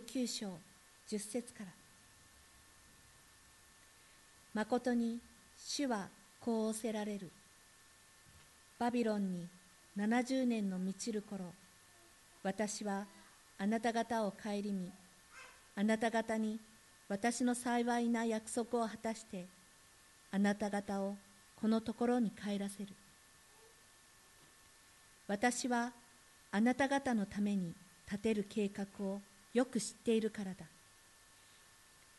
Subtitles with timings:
[0.00, 0.58] 9章
[1.08, 1.66] 10節から。
[4.54, 5.18] 誠に
[5.58, 6.08] 主は
[6.40, 7.30] こう仰せられる。
[8.78, 9.46] バビロンに
[9.96, 11.46] 70年の満ちる頃
[12.42, 13.06] 私は
[13.58, 14.90] あなた方を顧み
[15.74, 16.60] あなた方に
[17.08, 19.46] 私の幸いな約束を果たして
[20.30, 21.16] あなた方を
[21.60, 22.88] このところに帰らせる。
[25.26, 25.92] 私は
[26.52, 27.72] あなた方のために
[28.06, 29.20] 立てる計画を
[29.56, 30.66] よく知っているからだ。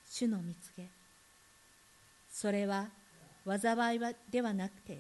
[0.09, 0.87] 主の見つけ。
[2.31, 2.87] それは
[3.45, 4.97] 災いはではなくて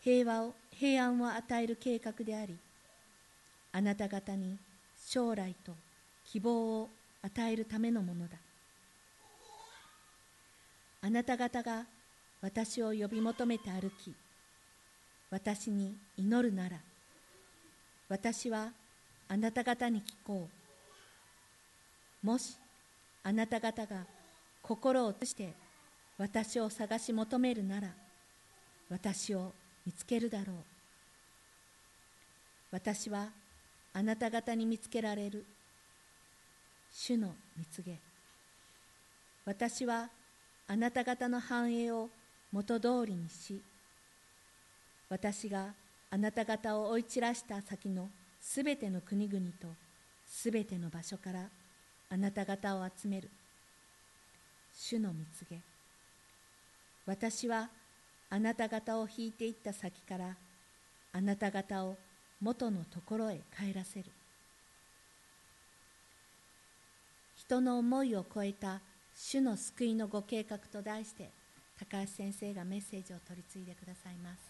[0.00, 2.56] 平和を平安を与える計画であり
[3.72, 4.58] あなた方に
[5.04, 5.72] 将来と
[6.24, 6.88] 希望を
[7.20, 8.36] 与えるためのものだ。
[11.02, 11.84] あなた方が
[12.42, 14.14] 私を呼び求めて歩き
[15.30, 16.76] 私に祈るなら
[18.08, 18.68] 私は
[19.28, 20.59] あなた方に聞こう。
[22.22, 22.56] もし
[23.22, 24.04] あなた方が
[24.62, 25.52] 心を通して
[26.18, 27.88] 私を探し求めるなら
[28.90, 29.52] 私を
[29.86, 30.56] 見つけるだろう。
[32.72, 33.28] 私は
[33.92, 35.44] あなた方に見つけられる。
[36.92, 37.98] 主の蜜げ
[39.44, 40.08] 私は
[40.66, 42.08] あなた方の繁栄を
[42.52, 43.60] 元通りにし
[45.08, 45.66] 私が
[46.10, 48.08] あなた方を追い散らした先の
[48.40, 49.68] すべての国々と
[50.26, 51.44] すべての場所から
[52.12, 53.30] あなた方を集める。
[54.74, 55.60] 主の蜜げ。
[57.06, 57.70] 私は
[58.28, 60.36] あなた方を引いていった先から
[61.12, 61.96] あなた方を
[62.40, 64.10] 元のところへ帰らせる。
[67.36, 68.80] 人の思いを超えた
[69.14, 71.30] 主の救いのご計画と題して
[71.78, 74.49] 高橋先生がメッセージを取り次いでくださいます。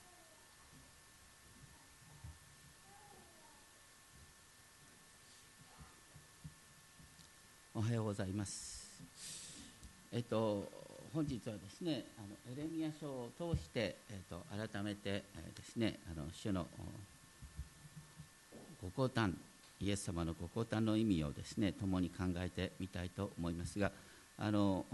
[7.80, 8.86] おはようございます。
[10.12, 10.70] えっと
[11.14, 15.22] 本日はですねあのエレミア書を通して、えっと、改めて、え
[15.56, 16.66] ですねあの主の
[18.82, 19.32] ご降誕
[19.80, 23.90] イエス様のご降誕の意味をですね共に考えてみたいと思いますが
[24.38, 24.84] あの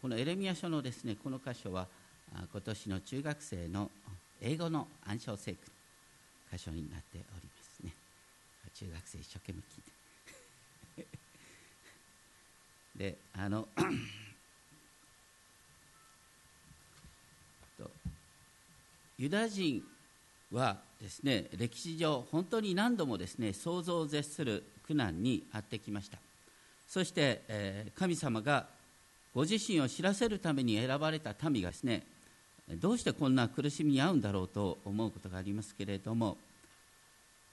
[0.00, 1.88] このエレミア書のですねこの箇所は
[2.32, 3.90] 今年の中学生の
[4.40, 5.58] 英語の暗唱聖句
[6.52, 7.92] 箇所になっておりますね
[8.74, 9.97] 中学生一生懸命聞いて
[12.98, 13.68] であの
[19.16, 19.82] ユダヤ人
[20.52, 26.18] はですね歴史上本当に何度もですね想像を絶する苦難に遭ってきました。
[26.88, 28.66] そして、えー、神様が
[29.34, 32.04] ご自身を知らせるために選ばれた民がですね
[32.76, 36.38] どうしてこんな苦しみに遭うんだろうと思うことがありますけれども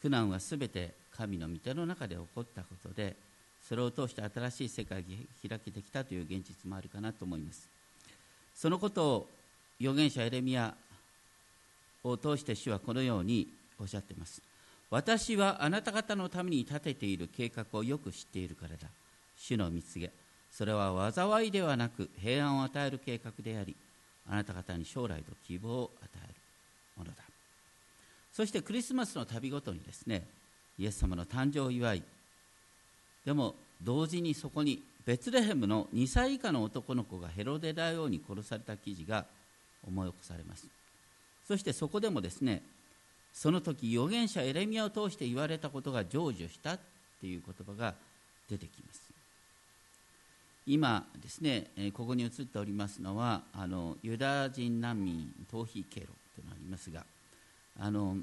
[0.02, 3.16] 苦難はすべて神の御手の中で起こったことで
[3.68, 5.08] それを通して新しい世界が
[5.50, 7.68] 開けてきたという現実もあるかなと思います。
[8.56, 9.30] そのことを
[9.82, 10.74] 預言者エレミア
[12.04, 13.48] を通して主はこのように
[13.80, 14.42] おっしゃっています。
[14.92, 18.88] 私はあなた方のために立てている計画をよく知っているからだ。
[19.38, 20.12] 主の蜜げ。
[20.52, 23.76] それは災いではなく平安を与える計画であり
[24.30, 26.34] あなた方に将来と希望を与える
[26.98, 27.18] ものだ。
[28.32, 30.24] そしてクリスマスの旅ごとにですね
[30.78, 32.04] イエス様の誕生を祝い
[33.26, 39.26] でも同時にそこにベツレヘムの2歳以下の男の子がヘロデ大王に殺された記事が
[39.86, 40.68] 思い起こされます。
[41.48, 42.64] そしてそこでもですね
[43.34, 46.80] その時預言者エレミアを通して言われたことが成就したっ
[47.22, 47.94] ていう言葉が
[48.50, 49.02] 出てきます。
[50.68, 57.06] 今ですねここに映っておりますのはあのユダヤ人難民逃避経路というのがありますが
[57.80, 58.18] あの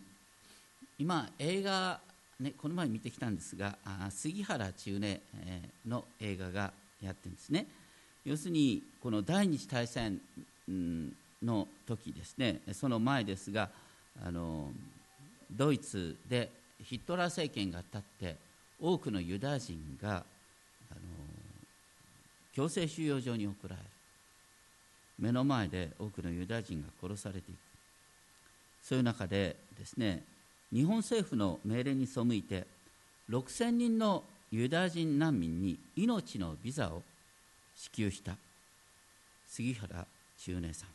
[0.98, 2.00] 今映画、
[2.42, 3.76] ね、この前見てきたんですが
[4.10, 5.20] 杉原千畝
[5.86, 7.66] の映画がやってるんですね。
[8.24, 10.20] 要するにこの第二次大戦
[11.42, 12.60] の時ですね。
[12.72, 13.70] その前ですが
[14.24, 14.70] あの
[15.50, 16.50] ドイツで
[16.82, 18.36] ヒットラー政権が立って
[18.80, 21.00] 多くのユダヤ人があの
[22.52, 23.88] 強制収容所に送られる。
[25.18, 27.56] 目の前で多くのユダヤ人が殺されていく。
[28.82, 30.24] そういう中でですね
[30.72, 32.66] 日本政府の命令に背いて
[33.30, 37.02] 6000人のユダヤ人難民に命のビザを
[37.76, 38.36] 支給した。
[39.48, 40.06] 杉原
[40.38, 40.88] 中根さん。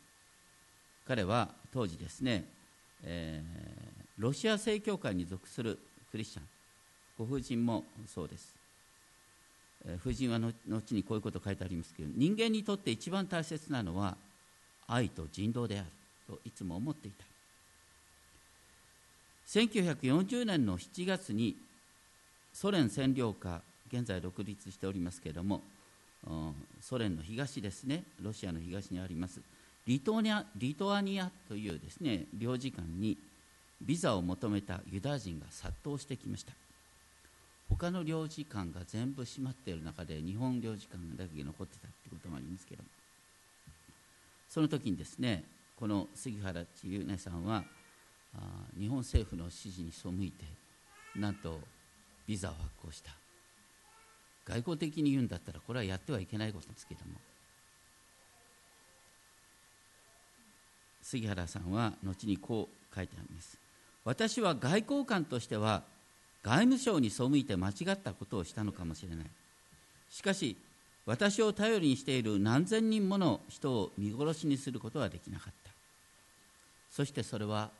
[1.06, 2.44] 彼は当時ですね、
[3.04, 5.78] えー、ロシア正教会に属する
[6.10, 6.44] クリスチャン。
[7.18, 8.54] ご婦人もそうです。
[10.00, 14.16] 夫人は後にこういうこと書いてありますけど人間にとって一番大切なのは
[14.88, 15.88] 愛と人道である
[16.26, 17.24] といつも思っていた。
[19.48, 21.56] 1940年の7月に
[22.52, 25.62] ソ連占領下現在独立しておりますけれども
[26.80, 29.40] ソ連の東ですねロシアの東にあります
[29.86, 33.16] リトニアリトアニアというですね領事館に
[33.80, 36.52] ビザを求めたユダヤ人が殺到してきました。
[37.68, 42.82] 他の領事館が全部閉まっている中で日本領事館だけ残ってたってこともありますけど
[44.48, 45.44] その時にですね
[45.78, 47.62] この杉原千優音さんは
[48.78, 50.44] 日本政府の指示に背いて
[51.16, 51.60] なんと
[52.26, 53.10] ビザを発行した。
[54.44, 57.18] 外交的に言うんだったらこれはやってはいけないことですけども。
[61.02, 63.58] 杉原さんは後にこう書いてあります。
[64.04, 65.82] 私は外交官としては
[66.42, 69.26] 外務省に背いて間違ったことをしたのかもしれない。
[70.10, 70.56] しかし
[71.06, 75.70] 私を頼りにしている何千人もの人を見殺しにすることはできなかった。
[76.90, 77.70] そしてそれは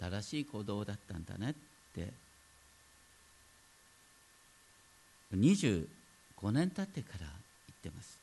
[0.00, 1.54] 正しい行動だったんだねっ
[1.94, 2.12] て。
[5.34, 5.86] 25
[6.52, 7.30] 年経ってから言っ
[7.82, 8.18] てます。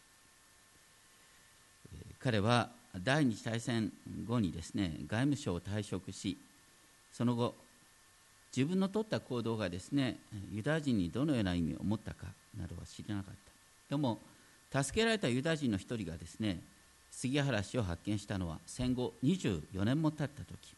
[2.19, 2.69] 彼は
[3.03, 3.91] 第二次大戦
[4.27, 6.37] 後にですね外務省を退職し
[7.11, 7.55] その後
[8.55, 10.17] 自分の取った行動がですね
[10.51, 12.27] ユダヤ人にどのような意味を持ったか
[12.59, 13.95] などは知らなかった。
[13.95, 14.19] でも
[14.71, 16.59] 助けられたユダヤ人の一人がですね
[17.11, 20.75] 杉原氏を発見したのは戦後24年も経った時。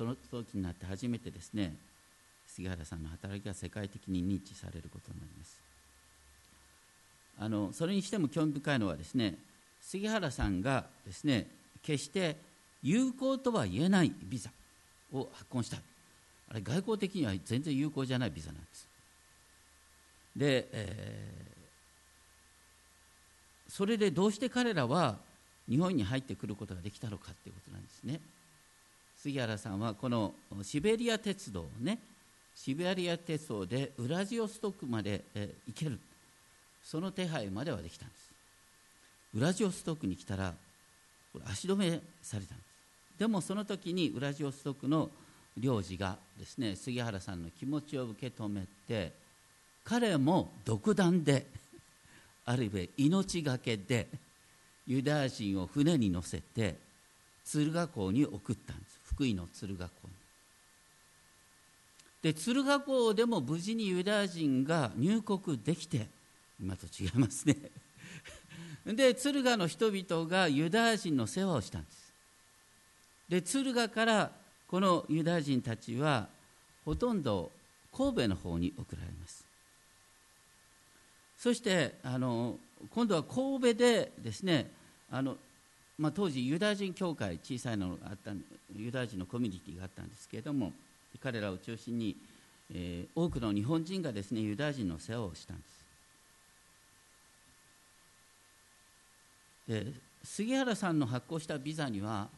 [0.00, 1.76] その時になって初めてですね
[2.46, 5.60] 杉原さんの働きが世界的に認知されることになります。
[7.38, 9.34] あのそれにしても興味深いのはですね
[9.82, 11.48] 杉原さんがですね
[11.82, 12.38] 決して
[12.82, 14.48] 有効とは言えないビザ
[15.12, 15.76] を発行した。
[16.48, 18.88] あれ外交的には全然有効じゃないビザなんです。
[20.34, 25.18] で、えー、それでどうして彼らは
[25.68, 28.18] 日本に入ってくることができたのかということなんですね。
[29.22, 30.32] 杉原さんはこの
[30.62, 31.98] シベリア鉄道ね
[32.54, 35.98] シベリア鉄道でウラジオストクまで、え、行ける。
[36.82, 38.30] その手配まではできたんです。
[39.34, 40.54] ウラジオストクに来たら
[41.32, 43.18] これ足止めされたんです。
[43.18, 45.10] でもその時にウラジオストクの
[45.56, 49.12] 領事がですね杉原さんの気持ちを受け止めて
[49.84, 51.46] 彼も独断で
[52.46, 54.08] あるいは命がけで
[54.86, 56.76] ユダヤ人を船に乗せて
[57.44, 58.79] 敦賀港に送ったんです。
[59.20, 60.08] 福井の敦賀港
[62.22, 66.06] で敦賀港でも無事にユダヤ人が入国できて
[66.58, 67.56] 今と違いますね。
[68.86, 72.12] で敦賀の人々がユダヤ人の世話をしたんです。
[73.28, 74.32] で敦賀から
[74.66, 76.30] このユダヤ人たちは
[76.86, 77.52] ほとんど
[77.92, 79.44] 神戸の方に送られます。
[81.36, 82.58] そしてあの
[82.88, 84.70] 今度は神戸でですね
[85.10, 85.36] あの、
[86.00, 88.32] まあ、当時ユダヤ人教会小さいのがあった
[88.74, 90.72] ユダヤ人のコミュニティがあったんですけれども
[91.22, 92.16] 彼らを中心に、
[92.72, 95.80] えー、多くの日本人がですねユダヤ人の世話をしたんです。
[99.68, 99.92] で
[100.24, 102.28] 杉原さんの発行したビザには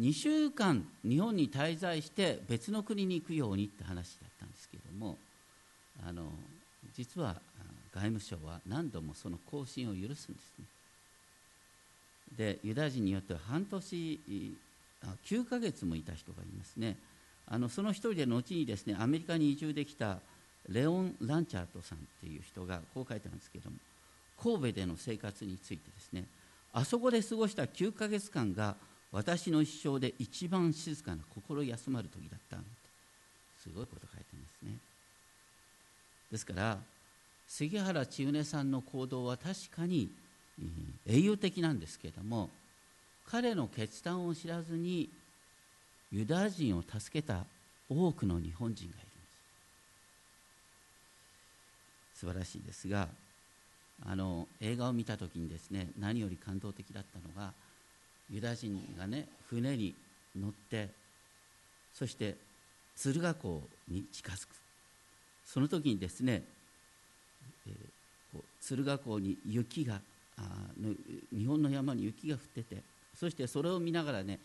[0.00, 5.16] 2週間日本に滞在して別の国に行くようにって話だったんですけれども
[6.04, 6.24] あの
[6.92, 7.36] 実は
[7.94, 10.64] 外務省は何度もその更新を許すんですね。
[12.36, 14.20] でユダヤ人によっては半年
[15.26, 16.96] 9ヶ月もいた人がいますね。
[17.46, 20.18] あのその一人で後にですねアメリカに移住できた
[20.68, 23.76] レオン・ランチャートさんっていう人がこう書いてあるんですけども
[24.40, 26.24] 神戸での生活についてですね
[26.72, 28.76] あそこで過ごした9ヶ月間が
[29.10, 32.56] 私の一生で一番静かな心休まる時だった
[33.62, 34.76] すごいこと書いてますね。
[36.30, 36.78] ですから
[37.46, 40.10] 杉原千畝さんの行動は確かに
[41.06, 42.50] 英雄的なんですけれども
[43.26, 45.08] 彼の決断を知らずに
[46.10, 47.44] ユダヤ人を助けた
[47.88, 49.06] 多くの日本人がいるんで
[52.14, 52.20] す。
[52.20, 53.08] 素晴らしいですが
[54.04, 57.52] あの映画を見た時にですね何より感動的だったのが
[58.30, 59.94] ユダヤ人がね船に
[60.38, 60.88] 乗って
[61.94, 62.36] そして
[62.96, 64.48] 敦賀港に近づく。
[65.46, 66.42] その時にですね、
[67.66, 70.00] えー、敦賀港に雪が
[70.38, 70.42] あ
[71.36, 72.82] 日本の山に雪が降ってて
[73.14, 74.38] そしてそれを見ながらね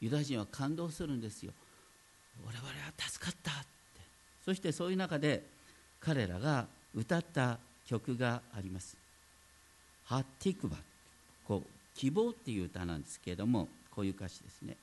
[0.00, 1.52] ユダヤ人は感動するんですよ。
[2.44, 3.68] 我々は助かったって。
[4.44, 5.44] そしてそういう中で
[6.00, 8.96] 彼らが歌った曲があります
[10.06, 10.76] 「ハッティクバ」
[11.46, 14.76] こう希望っていう歌なんですけれどもこういう歌詞ですね。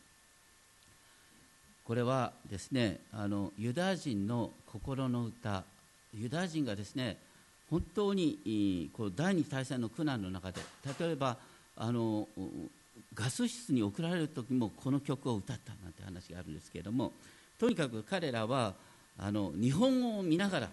[1.84, 5.64] これはですねあのユダヤ人の心の歌。
[6.14, 7.18] ユダヤ人がですね
[7.70, 10.62] 本当にこう第二次大戦の苦難の中で
[11.00, 11.38] 例えば
[11.76, 12.28] あの
[13.14, 17.12] ガス室に送られる時もこの曲を歌ったなんて話があるんですけれども
[17.60, 18.74] とにかく彼らは
[19.18, 20.70] あの日本を見ながら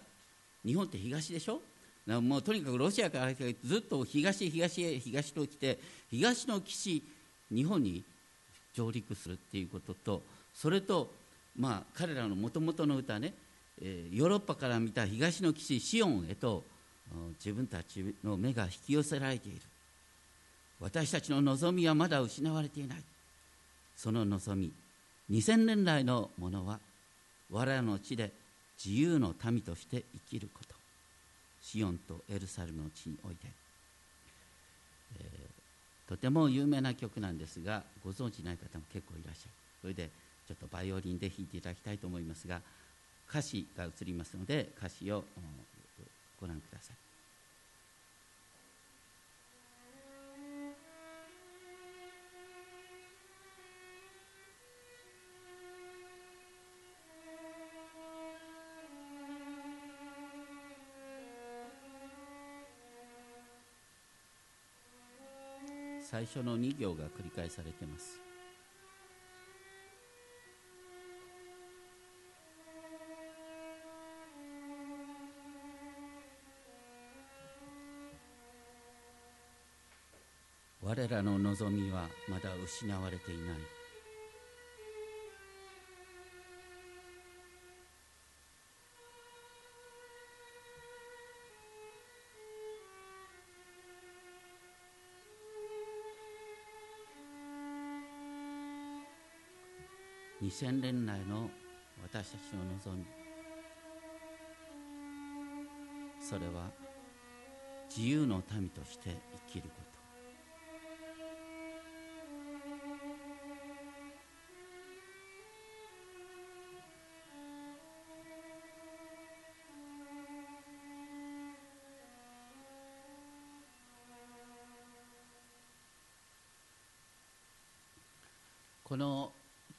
[0.65, 1.61] 日本って東でしょ？
[2.07, 5.79] もうとにかくロシアからずっと東東へ東と来て
[6.11, 7.03] 東の岸
[7.51, 8.05] 日本に
[8.75, 10.23] 上陸するっていうことと
[10.55, 11.11] それと
[11.59, 13.33] まあ彼らのもともとの歌ね、
[13.81, 16.63] えー、ヨーロッパから見た東の岸シオンへと
[17.39, 19.61] 自分たちの目が引き寄せられている。
[20.81, 22.99] 私たちの望みはまだ失われていない。
[23.97, 24.73] その望み
[25.31, 26.81] 2000年来のものは
[27.51, 28.33] 我らの地で
[28.85, 30.75] 自由の民として生きること。
[31.63, 33.47] シオンとエルサレムの地において、
[35.19, 39.51] えー、とても有名な曲なんですがご存知ない方も結構いらっしゃる。
[39.81, 40.11] それで
[40.47, 42.61] ちょっとバイオリンで弾いていただきたいと思いますが
[43.31, 45.25] 歌詞が映りますので歌詞を
[46.39, 47.04] ご覧ください。
[66.15, 68.21] 最初の2行が繰り返されています。
[80.81, 83.84] 我らの望みはまだ失われていない。
[100.55, 101.51] 2000年来の
[102.01, 103.05] 私たちの望み。
[106.21, 106.71] それは
[107.89, 109.17] 自由の民として
[109.49, 109.94] 生きること。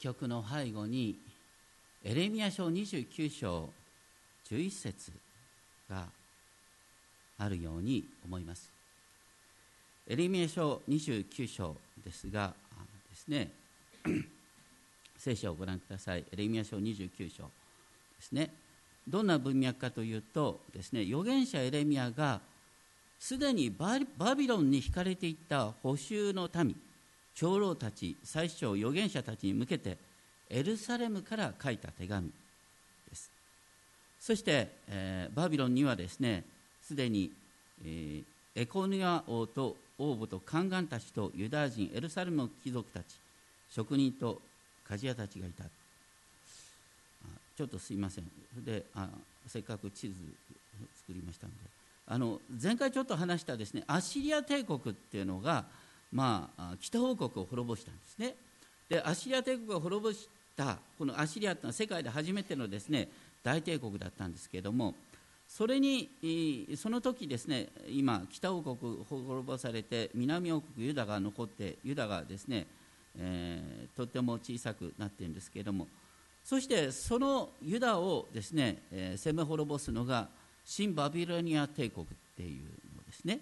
[0.05, 1.17] 曲の背後に
[2.03, 3.71] エレミア書29章
[4.47, 5.11] 11節
[5.89, 6.05] が
[7.39, 8.71] あるように思います。
[10.07, 12.53] エレミア書29章ですが
[13.09, 13.49] ですね
[15.17, 16.23] 聖書をご覧ください。
[16.31, 17.49] エレミア書29章で
[18.21, 18.53] すね。
[19.07, 22.41] どんな文脈かというとですね預言者エレミアが
[23.19, 23.97] すでにバ
[24.35, 26.75] ビロンに引かれていった補修の民。
[27.35, 29.97] 長老たち最初預言者たちに向けて
[30.49, 32.31] エルサレムから書いた手紙
[33.09, 33.29] です。
[34.19, 36.43] そして、えー、バビロンにはですね
[36.81, 37.31] すでに、
[37.83, 38.23] えー、
[38.55, 43.05] エコニア王と王母と宦官たちとユダヤ人エルサレムの貴族たち
[43.69, 44.41] 職人と
[44.89, 45.63] 鍛冶屋たちがいた。
[47.57, 48.25] ちょっとすいません。
[48.65, 49.07] であ
[49.47, 50.13] せっかく地図
[51.07, 51.75] 作りましたので。
[52.07, 55.65] あの前回ちょっと話したですねアッシリア帝国っていうのが
[56.15, 58.35] まあ、北王国を滅ぼしたんですね。
[58.87, 63.09] でアシリア帝国を滅ぼしたこのアシリアというのは世界で初めてのですね
[63.43, 64.95] 大帝国だったんですけれども
[65.45, 66.09] それに
[66.77, 72.65] その時ですね今北王国滅ぼされて南王国ユダが残ってユダがですね、
[73.19, 75.87] えー、とても小さくなっているんですけれども
[76.45, 80.29] そしてそのユダをですね、えー、攻め滅ぼすのが
[80.63, 82.07] 新バビロニア帝国っ
[82.37, 82.63] ていう
[82.95, 83.39] のですね。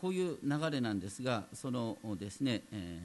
[0.00, 3.00] こういう流れなんですがそのですね、え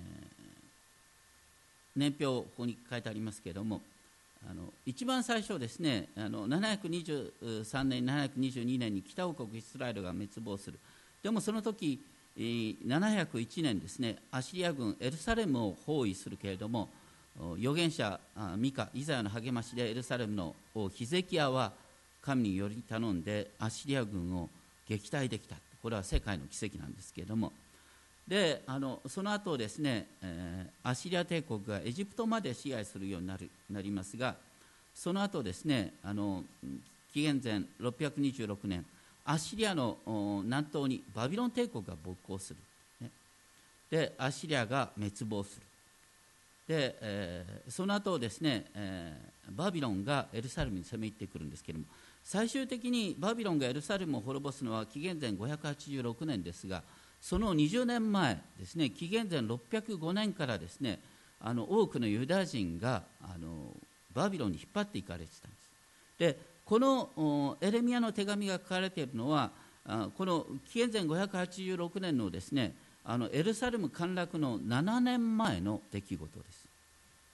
[1.98, 3.82] ー、年表ここに書いてありますけれども
[4.50, 10.80] あの一番最初ですねあの723年722年に北王国イスラエルが滅亡する。
[11.24, 12.00] でもその時
[12.38, 16.90] 701年ですねアシリア軍エルサレムを包囲するけれども
[17.58, 18.20] 預言者
[18.58, 21.72] ミカイザヤの励ましでエルサレムの王ヒゼキヤは
[22.22, 24.50] 神により頼んでアシリア軍を
[24.88, 27.52] 撃退できたこれは世界の奇跡なんですけれども。
[28.26, 34.36] であのその後ですね、えー、アシリア帝国がエジプトまで支配するようになるなりますが
[34.96, 36.42] その後ですねあの
[37.14, 38.86] 紀元前626年
[39.26, 39.98] アッシリアの
[40.44, 42.60] 南東にバビロン帝国が勃興する、
[43.02, 43.10] ね、
[43.90, 45.66] でアシリアが滅亡する。
[46.66, 51.86] で、えー、その後ですね、えー、バビロンがエルサレムに攻め入ってくるんですけれども
[52.24, 56.84] 最終的にバビロンがエルサレムを滅ぼすのは紀元前586年ですが
[57.22, 61.00] その20年前ですね紀元前605年からですね
[61.40, 63.76] あの多くのユダヤ人があの
[64.14, 65.70] バビロンに引っ張っていかれてたんです。
[66.18, 69.52] でこのエレミアの手紙が書かれているのは
[70.18, 76.66] この紀元前586年のですねあのエルサレム陥落の7年前の出来事です。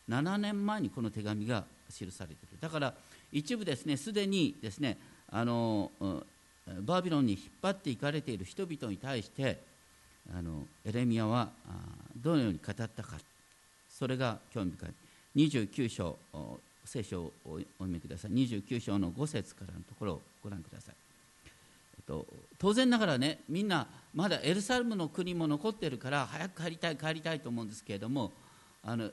[0.09, 2.57] 7年前にこの手紙が記されている。
[2.59, 2.93] だから
[3.31, 4.97] 一部ですねすでにですね
[5.31, 5.91] あの
[6.81, 9.61] バビロンに引っ張っていかれている人々に対して
[10.35, 11.49] あのエレミアは
[12.15, 13.17] どのように語ったか
[13.89, 14.89] それが興味深い。
[15.35, 16.17] 29章
[16.85, 18.31] 聖書をお読みください。
[18.31, 20.95] 29章の5節からのところをご覧ください、
[21.45, 22.25] えっと、
[22.57, 28.31] 当然ながらねみんなまだエルサレムの国も残ってるから早く帰りたい帰りたいと思うんですけれども
[28.83, 29.09] あの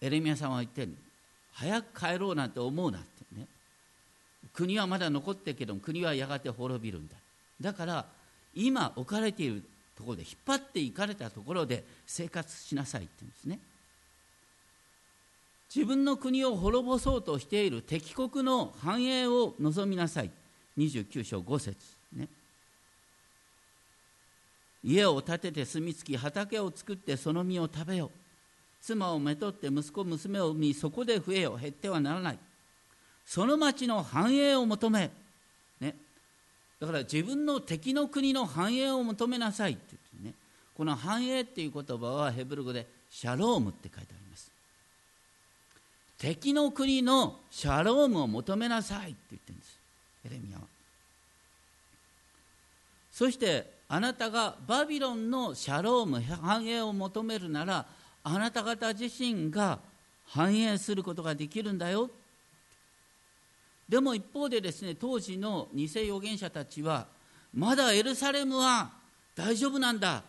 [0.00, 0.94] エレミアさんは言ってる
[1.60, 3.46] 早く帰ろうなんて思うなってね。
[4.54, 7.14] 国はまだ残ってるけど国はやがて滅びるんだ。
[7.60, 8.06] だから
[8.54, 9.62] 今置かれている
[9.94, 13.58] ところで引っ張っていかれたところで生活しなさいって言うんですね。
[15.74, 20.30] 自分の国を滅ぼそうとしている敵国の繁栄を望みなさい。
[20.78, 21.76] 29章5節
[22.14, 22.26] ね。
[24.82, 28.19] 家を建てて住み着き畑を作ってその実を食べよう。
[28.82, 31.56] 妻をめとって息子娘を産みそこで増えよ。
[31.56, 32.38] 減ってはならない。
[33.26, 35.10] その町の繁栄を求め、
[35.80, 35.94] ね、
[36.80, 39.82] だから自分の敵の国の繁栄を求めなさいって
[40.14, 40.34] 言ってね。
[40.76, 44.50] この繁栄っていう言葉はヘブル語でシャロームって書いてあります。
[46.18, 49.78] 敵の国のシャロームを求めなさいって言ってるんです。
[50.26, 50.64] エレミアは。
[53.12, 57.84] そしてあなたがバビロンのシャローム繁栄を求めるなら
[58.22, 59.78] あなた方自身が
[60.26, 62.10] 繁栄することができるんだよ。
[63.88, 67.06] でも一方でですね当時の偽預言者たちは
[67.52, 68.90] まだエルサレムは
[69.34, 70.22] 大丈夫なんだ。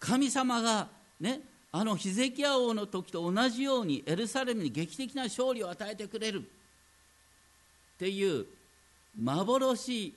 [0.00, 0.88] 神様が
[1.20, 6.40] ねあのヒゼキヤ王の時と同じようにエルサレムに劇的な勝利を与えてくれる。
[6.40, 6.42] っ
[7.98, 8.46] ていう
[9.20, 10.14] 幻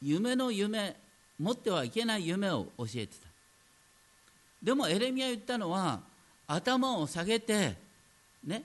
[0.00, 0.96] 夢の夢
[1.38, 3.28] 持ってはいけない夢を教えてた。
[4.62, 6.00] でもエレミア言ったのは
[6.52, 7.76] 頭を下げて
[8.44, 8.62] ね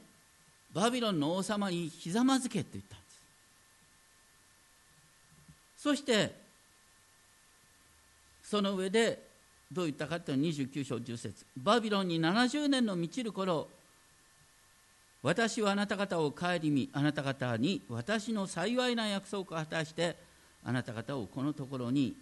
[0.74, 3.22] バビロンの王様にひざまずけって言ったんです。
[5.78, 6.34] そして
[8.44, 9.24] その上で
[9.72, 13.68] どう言ったかというのは29章10節バビロンに70年の満ちる頃
[15.22, 20.16] 私はあなた方を顧みあなた方に私の幸いな約束を果たして
[20.64, 22.16] あなた方をこのところに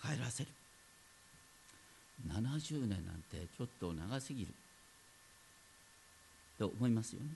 [0.00, 0.50] 帰らせる。
[2.28, 4.48] 70年なんてちょっと長すぎる。
[6.64, 7.26] と思いますよね。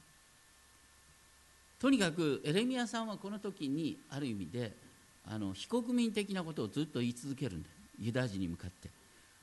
[1.79, 4.73] とにかくエレミアさんはこの時にある意味で
[5.27, 7.69] あの非国民的なことをずっと言い続けるんだ。
[8.01, 8.89] ユダヤ人に向かって。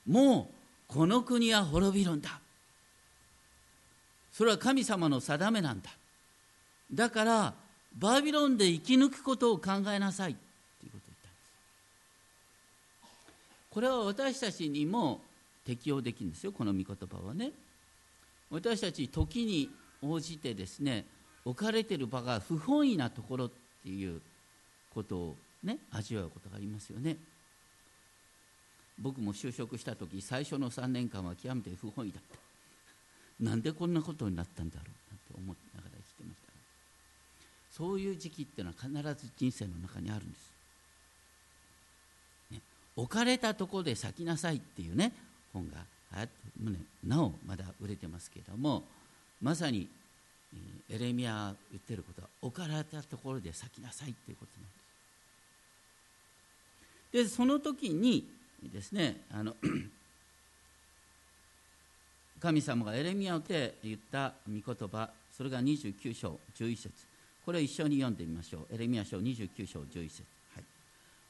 [0.08, 0.50] も
[0.90, 2.40] うこの国は滅びるんだ。
[4.34, 5.92] それは神様の定めなんだ。
[6.92, 7.54] だから
[7.98, 10.36] バビロンで生き抜くことを考えなさい。
[10.80, 13.14] ということを言ったんです。
[13.70, 15.22] これは私たちにも
[15.64, 16.52] 適用できるんですよ。
[16.52, 17.52] この御言葉はね。
[18.56, 19.70] 私たち時に
[20.02, 21.06] 応じてですね
[21.44, 23.50] 置かれてる場が不本意なところっ
[23.84, 24.22] ていう
[24.94, 27.18] ことをね味わうことがありますよね。
[28.98, 33.44] 僕も就職した時最初の3年間は極めて不本意だった。
[33.44, 36.54] なんでこんなことになったんだろうなんて思いながら生きてました。
[37.74, 40.52] そういう時期っていうのは必ず人生の中にあるんです、
[42.52, 42.62] ね、
[42.96, 45.12] 置かれたとこで咲きなさいっていうね
[45.52, 45.84] 本が
[47.04, 48.84] なおまだ売れてますけれども
[49.42, 49.88] まさに
[50.90, 54.68] エレミア言ってることは置かれたところで咲きなさいっていうことな
[57.22, 57.30] んです。
[57.30, 58.28] でその時に
[58.74, 59.56] ですねあの
[62.40, 67.16] 神様がエレミアをて言った御言葉それが29章11節。
[67.46, 68.74] これを一緒に読んでみましょう。
[68.74, 70.24] エレミア書29章11節、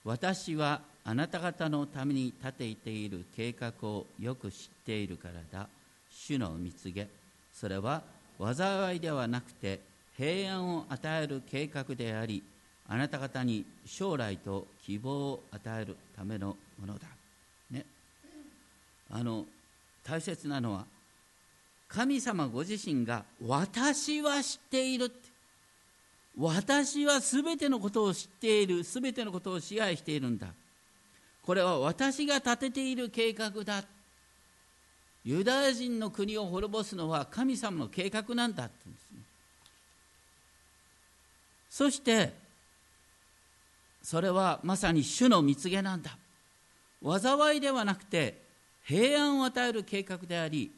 [0.06, 5.68] 私はあなた方のために立てている計画をよく知っているからだ。
[6.10, 7.10] 主の見告げ。
[7.52, 8.04] それは
[8.40, 9.80] 災いではなくて
[10.18, 12.44] 平安を与える計画であり
[12.88, 17.08] あなた方に将来と希望を与えるためのものだ。
[17.72, 17.86] ね、
[19.10, 19.46] あの
[20.04, 20.86] 大切なのは
[21.88, 25.10] 神様ご自身が私は知っているっ
[26.38, 30.48] 私は全てのことを知っている全てのことを支配しているんだ。
[31.42, 33.84] これは私が立てている計画だ。
[35.24, 39.20] ユダヤ人の国を滅ぼすのは神様の計画なんだって言うんですね。
[41.70, 42.34] そして
[44.04, 46.18] それはまさに主の蜜げなんだ。
[47.02, 48.42] 災いではなくて
[48.84, 50.72] 平安を与える計画であり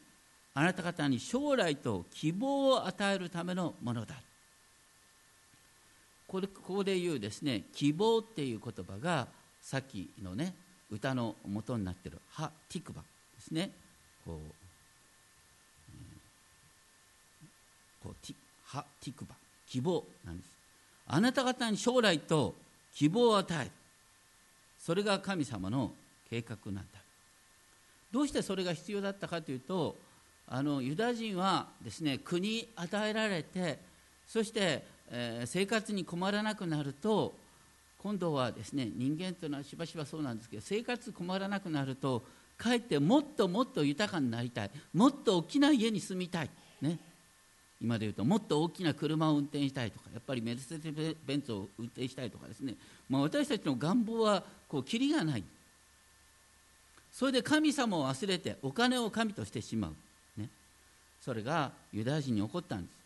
[0.54, 4.14] あなた方に将来と希望を与えるためのものだ。
[6.28, 9.26] これここで言うですね希望っていう言葉が
[9.62, 10.54] さっきのね
[10.90, 13.70] 歌の元になってるハ・ティクバですね。
[14.24, 14.54] こう
[18.02, 19.34] こうティハ・ティクバ。
[19.66, 20.50] 希望なんです。
[21.08, 22.54] あなた方に将来と
[22.94, 23.70] 希望を与える。
[24.78, 25.92] それが神様の
[26.30, 26.82] 計画なんだ。
[28.10, 29.96] どうしてそれが必要だったかというと
[30.46, 33.78] あのユダヤ人はですね国与えられて
[34.28, 37.34] そして、えー、生活に困らなくなると
[37.98, 42.22] 今度はですね人間というのはしばしばそうなんですけど生活困らなくなると
[42.56, 44.70] かえってもっともっと豊かになりたい。
[44.92, 46.98] もっと大きな家に住みたい、ね、
[47.80, 52.74] 今で言うともっと大きな車を運転したいとかやっぱりメルセデス・ベンツを運転したいとかですね、
[53.08, 55.44] まあ、私たちの願望はこうキリがない。
[57.12, 60.48] それで神様を忘れてお金を神としてしまう、ね、
[61.20, 62.97] それがユダヤ人に起こったんです。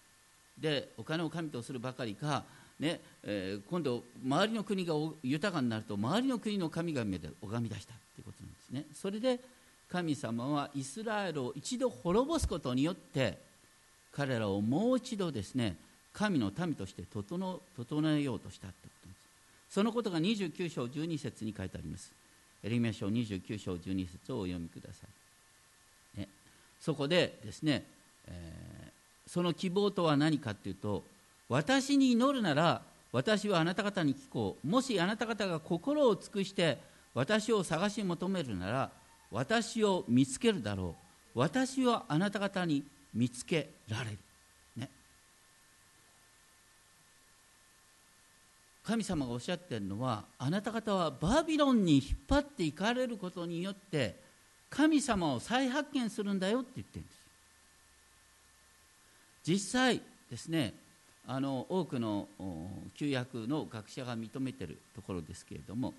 [0.63, 2.45] でお金を神とするばかりか、
[2.81, 8.85] ねえー、今度周りの国が豊かになると周りの国の神々で拝み出したということなんですね。
[8.95, 9.41] それで
[9.91, 13.39] 神様はイスラエルを一度滅ぼすことによって
[14.13, 15.77] 彼らをもう一度ですね
[16.15, 19.75] 神の民として整整えようとしたということです。
[19.75, 22.13] そのことが29章12節に書いてあります。
[22.65, 25.07] エレミア書29章12節をお読みくださ
[26.17, 26.29] い、ね、
[26.81, 27.85] そこでですね、
[28.29, 28.72] えー、
[29.27, 31.05] その希望とは何かというと
[31.49, 32.83] 私に祈るなら
[33.13, 34.67] 私はあなた方に聞こう。
[34.67, 36.79] もしあなた方が心を尽くして
[37.15, 38.91] 私を探し求めるなら
[39.31, 40.97] 私を見つけるだろ
[41.35, 41.39] う。
[41.39, 44.19] 私はあなた方に見つけられる、
[44.77, 44.89] ね、
[48.83, 54.21] 神様がおっしゃってるのはあなた方はバビロンに引っ張っていかれることによって
[54.69, 57.22] 神様を再発見するんだよって言ってるんです。
[59.47, 60.01] 実際
[60.31, 60.75] ですね
[61.27, 62.27] あの多くの
[62.95, 65.95] 旧約の学者が認めているところですけれども、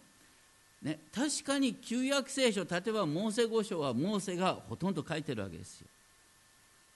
[0.82, 5.88] ね、確かに旧約聖書例えばモーセ五書はモーセがほとんど書いてるわけですよ。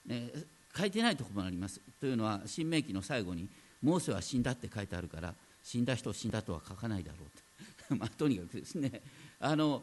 [0.06, 0.30] ね、
[0.76, 1.80] 書いてないところもあります。
[2.00, 3.48] というのは新明記の最後に
[3.82, 7.96] モーセは死んだって書いてあるから死んだ人死んだとは書かないだろうと。
[7.96, 9.00] まあ、とにかくですね
[9.40, 9.82] あの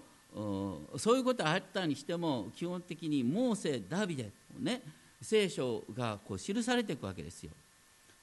[0.97, 4.81] そういうことあったにしても基本的にモーセダビデね
[5.25, 7.51] 聖書がこう記されていくわけですよ。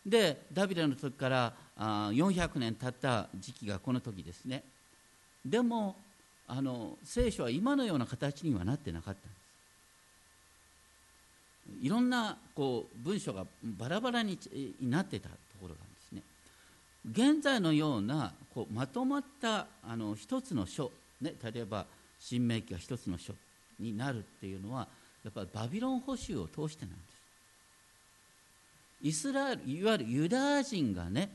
[0.07, 4.63] でダビデの時からあ400年経った時期がこの時ですね。
[5.45, 5.97] でも
[6.47, 9.29] あの聖書は今のような形にはなってなかったんで
[11.81, 11.87] す。
[11.87, 14.39] いろんなこう文章がバラバラに
[14.81, 16.23] なってたところなんですね。
[17.11, 21.87] 現在のようなこうまとまったあの一つの書、ね、例えば
[22.21, 23.35] 新明記が一つの書
[23.81, 24.87] になるっていうのは
[25.25, 27.03] やっぱりバビロン捕囚を通してなんです。
[29.03, 31.31] イスラエルいわゆるユダヤ人がね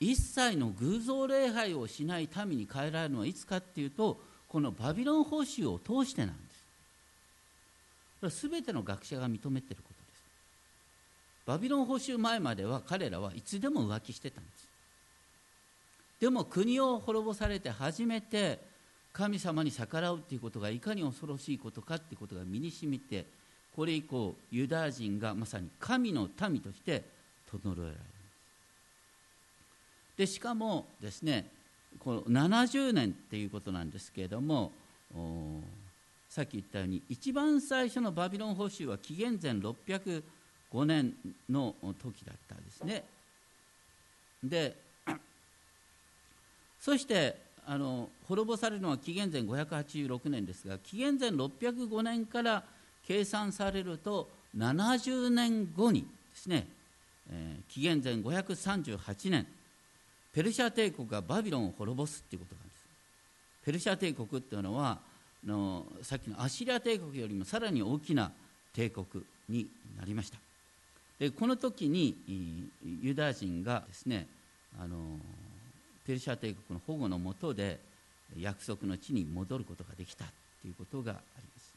[0.00, 6.54] 一切の偶像礼拝をしない民に変えられるのはいつかっていうとこのバビロン捕囚を通してなんです。
[8.32, 10.22] それは全ての学者が認めてることです
[11.46, 14.68] バビロン捕囚前までは彼らはいつでも浮気してたんです
[16.20, 18.58] でも国を滅ぼされて初めて
[19.14, 23.24] 神様に逆らうということがいかに恐ろしいことかということが身にしみて
[23.74, 27.04] これ以降ユダヤ人がまさに神の民として
[27.50, 27.96] 整えられる
[30.16, 31.46] でしかもですね
[32.00, 34.72] この70年っていうことなんですけれども
[36.28, 40.22] さっき言ったように一番最初のバビロン捕囚は紀元前605
[40.84, 41.14] 年
[41.48, 43.04] の時だったんですね。
[44.42, 44.76] で
[46.80, 52.62] そしてあの滅ぼされるのは紀元前586年ですが紀元前605年から
[53.06, 56.66] 計算されると70年後にですね、
[57.30, 59.46] えー、紀元前538年
[60.32, 62.74] ペルシャ帝国がバビロンを滅ぼすっていうことなんです。
[63.64, 64.98] ペルシャ帝国っていうのは
[65.46, 68.32] のさっきのアシリア帝国よりもさらに大きな
[68.74, 69.06] 帝国
[69.48, 69.66] に
[69.98, 70.38] なりました
[71.18, 72.16] でこの時に
[73.02, 74.26] ユダヤ人がですね
[74.80, 74.96] あの
[76.06, 77.80] ペルシャ帝国の保護のもとで
[78.38, 80.24] 約束の地に戻ることができた
[80.62, 81.74] ということがあります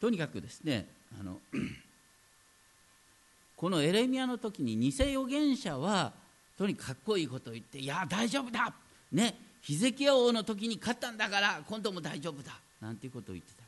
[0.00, 0.86] とにかくですね
[1.20, 1.38] あの
[3.56, 6.12] このエレミアの時に偽預言者は
[6.58, 8.72] とにかくかっこいいことを言って「いや大丈夫だ!」
[9.12, 13.62] ねヒゼキヤ王の時に勝ったんだから今度も大丈夫だなんていうことを言ってた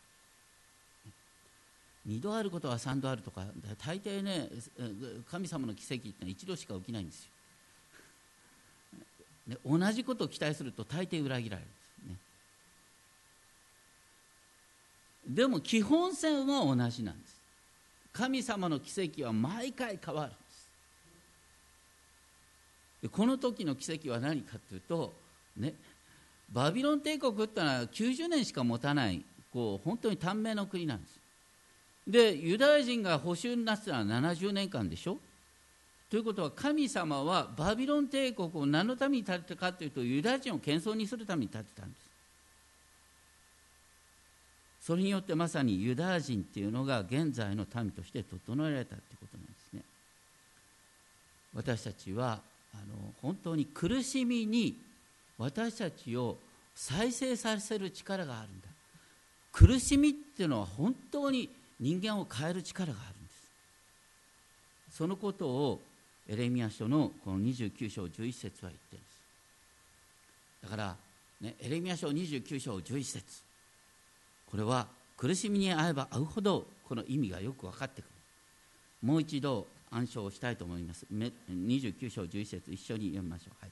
[2.08, 3.46] 2度あることは3度あるとか
[3.78, 4.48] 大抵ね
[5.30, 7.30] 神様の奇跡ってのは一度しか起きないんですよ、
[9.46, 12.16] ね、同じことを期待すると大抵裏切られるんですね。
[15.28, 17.34] でも基本線は同じなんです。
[18.12, 20.68] 神様の奇跡は毎回変わるんです。
[23.02, 25.12] でこの時の奇跡は何かというと
[25.56, 25.74] ね、
[26.50, 31.20] バビロン帝国ってのは90年しか持たないこう本当に短命の国なんです。
[32.06, 35.18] でユダヤ人が捕囚になってたのは70年間でしょ。
[36.10, 42.04] ということは神様はバビロン帝国を何のために建てたかというとユダヤ人を謙遜にするために建てたんです。
[44.80, 49.82] それによってまさにユダヤ人っていうのが現在の民として整えられたということなんですね。
[51.54, 52.40] 私たちは
[52.74, 54.76] あの本当に苦しみに
[55.38, 56.36] 私たちを
[56.74, 58.68] 再生させる力があるんだ。
[59.52, 61.48] 苦しみっていうのは本当に
[61.80, 63.32] 人間を変える力があるんで
[64.90, 64.96] す。
[64.98, 65.80] そのことを
[66.28, 69.14] エレミア書のこの29章11節は言ってるんです。
[70.62, 70.96] だから、
[71.40, 73.42] ね、エレミア書29章11節。
[74.50, 78.10] これは苦しみに遭えば遭うほどこの意味がよく分かってくる。
[79.02, 81.06] もう一度暗唱したいと思います。
[81.12, 83.70] 29章11節一緒に読みましょう、はい、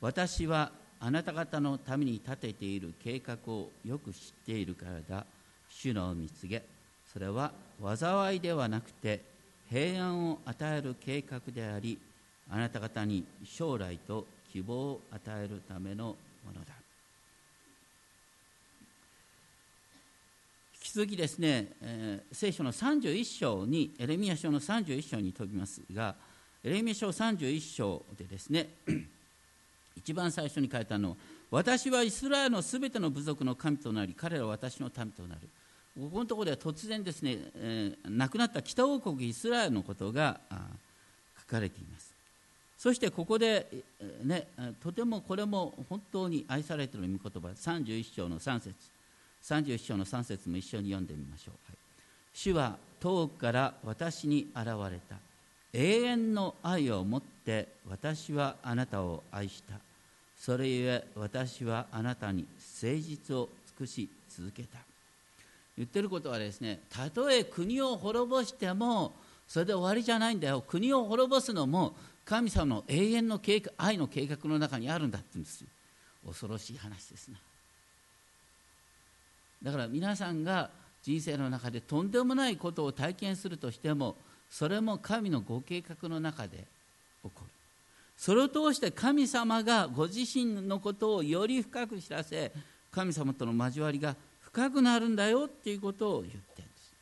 [0.00, 5.26] 私はあなた方のために立てている計画をよく知っているからだ。
[5.68, 6.64] 主の見告げ。
[7.12, 7.52] それは
[7.96, 9.22] 災いではなくて
[9.70, 11.98] 平安を与える計画であり
[12.50, 16.72] あなた方に将来と希望を与えるためのものだ。
[20.74, 26.14] 引き続きですね、えー、聖書の31章にエレミア書の31章に飛びますが
[26.64, 28.68] エレミア書31章でですね
[29.96, 31.16] 一番最初に書いたのは
[31.50, 35.48] 私はイスラエルのすべての部族の神となり彼らは私の民となる。
[35.98, 40.40] ここのところでは突然ですね、えー、亡くなった北王国イスラエルのことが
[41.40, 42.14] 書かれています。
[42.78, 43.66] そしてここで、
[44.22, 44.46] ね、
[44.80, 48.74] とてもこれも本当に愛されている御言葉31章の3節。
[49.42, 51.76] 31章の3節も一緒に読んでみましょう、はい、
[52.34, 55.16] 主は遠くから私に現れた。
[55.72, 59.74] 永遠の愛を持って私はあなたを愛した。
[60.36, 62.46] それゆえ私はあなたに
[62.82, 64.87] 誠実を尽くし続けた。
[65.78, 69.14] 言ってることはですねたとえ国を滅ぼしても
[69.46, 70.62] それで終わりじゃないんだよ。
[70.66, 75.68] 国を滅ぼすのも神様の永遠の計画愛の計画の中にあるんだって言うんですよ。
[76.26, 77.38] 恐ろしい話ですな。
[79.62, 80.68] だから皆さんが
[81.02, 84.16] 人生の中でとんでもないことを体験するとしても
[84.50, 86.64] それも神のご計画の中で起
[87.22, 87.46] こる。
[88.16, 92.52] それを通して神様がご自身のことをより深く知らせ
[92.90, 94.16] 神様との交わりが
[94.52, 96.92] 深くなるんだよっていうことを言ってるんです。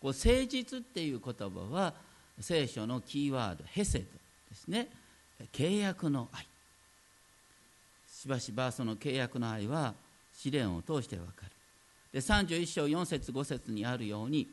[0.00, 1.94] こう誠実っていう言葉は
[2.40, 4.88] 聖書のキーワードヘセドですね。
[5.52, 6.46] 契約の愛。
[8.12, 9.94] しばしばその契約の愛は
[10.34, 11.52] 試練を通してわかる。
[12.12, 14.48] で31章4節5節にあるように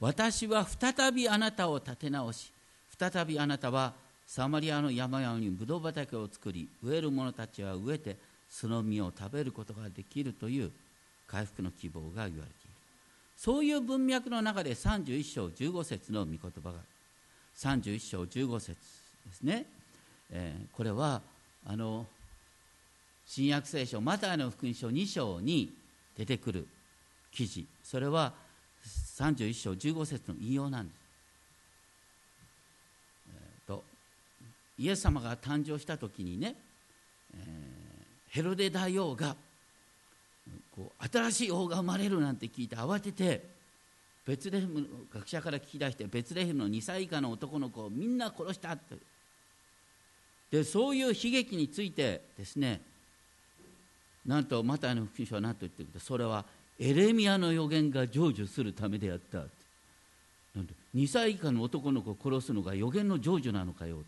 [0.00, 2.52] 私は再びあなたを立て直し
[2.98, 3.94] 再びあなたは
[4.26, 8.16] サマリアの山々にブドウ畑を作り植える者たちは植えて
[8.54, 10.70] その実を食べることができるという
[11.26, 12.48] 回復の希望が言われている。
[13.36, 16.78] そういう文脈の中で31章15節の御言葉が
[17.56, 18.76] 31章15節
[19.26, 19.66] ですね、
[20.30, 21.20] えー、これは
[21.66, 22.06] あの
[23.26, 25.74] 新約聖書マタイの福音書2章に
[26.16, 26.68] 出てくる
[27.32, 27.66] 記事。
[27.82, 28.32] それは
[29.16, 30.96] 31章15節の引用なんです、
[33.30, 33.82] えーと、
[34.78, 36.54] イエス様が誕生した時にね、
[37.34, 37.63] えー
[38.34, 39.36] ヘロデ大王が
[40.74, 43.44] こう新しい王が生まれるなんて聞いて慌てて
[44.26, 48.96] ベツレヘムの学者から聞き出してベツレヘムの2歳以下の男の子をみんな殺したって。
[50.50, 52.80] でそういう悲劇についてですね
[54.26, 56.44] なんとマタイの福音書は何と言ってるかそれは
[56.80, 64.06] エレミアの予言が成就するためであったなんで2歳以下の男の子を殺すのが予言の成就なのかよって。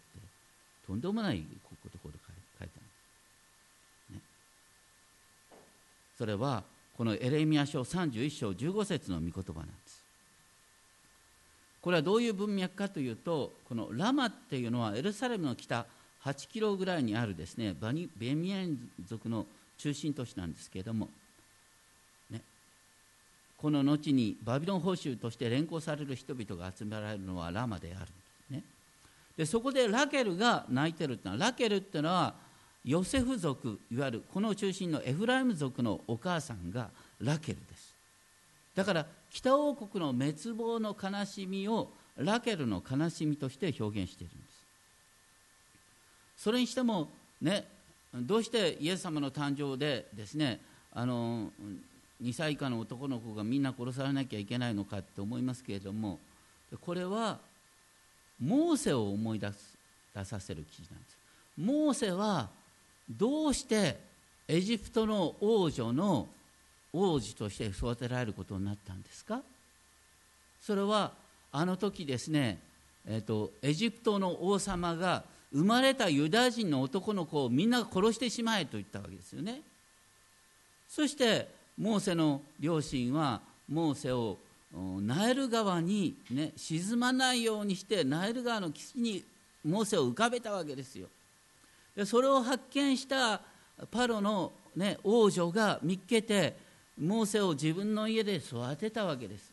[0.87, 2.12] とんでもないこところ
[6.16, 6.64] それは
[6.96, 10.02] このエレミア書31章15節の御言葉なんです。
[11.83, 15.87] これはどういう文脈かというとこのラマっていうのはエルサレムの北
[16.24, 18.76] 8キロぐらいにあるですねバニベミエン
[19.07, 19.46] 族の
[19.79, 21.09] 中心都市なんですけれども、
[22.29, 22.40] ね、
[23.57, 28.07] この後にバビロン報酬として連行される人々が集められるのはラマである
[28.50, 28.64] でね。
[29.37, 32.35] でそこでラケルが泣いてるっていうのはラケルっていうのは
[32.87, 36.88] ヨセフ族いわゆるこの中心のエフライム族のお母さんが
[37.20, 37.94] ラケルです。
[38.77, 44.57] だから北王国の滅亡の悲しみをラケルの悲しみとして表現しているんです。
[46.38, 47.09] それにしても
[47.42, 47.66] ね
[48.14, 50.61] どうしてイエス様の誕生でですね
[50.92, 51.51] あの
[52.22, 56.18] 2歳以下の男の子がみんな殺されなきゃいけないのかって思いますけれども
[56.81, 57.38] これは
[58.40, 59.77] モーセを思い出す
[60.14, 61.16] 出させる記事なんです。
[61.59, 62.49] モーセは
[63.11, 63.99] どうして
[64.49, 66.29] エジプトの王女の
[66.92, 69.40] 王子として育てられることになったんですか？
[70.62, 71.12] それは
[71.53, 72.59] あの時ですね
[73.09, 79.61] えーと、エジプトの王様が生まれたユダヤ人の男の子をみんな殺してしまえと言ったわけですよね。
[80.88, 84.38] そしてモーセの両親はモーセを
[84.73, 89.23] ナイル川に、ね、沈まないようにしてナイル川の岸に
[89.64, 91.07] モーセを浮かべたわけですよ。
[92.05, 93.41] それを発見した
[93.91, 96.57] パロの、ね、王女が見っけて
[96.99, 99.53] モーセを自分の家で育てたわけです。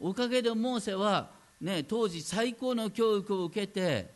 [0.00, 4.06] おかげでモーセは、ね、当時最高の教育を受けて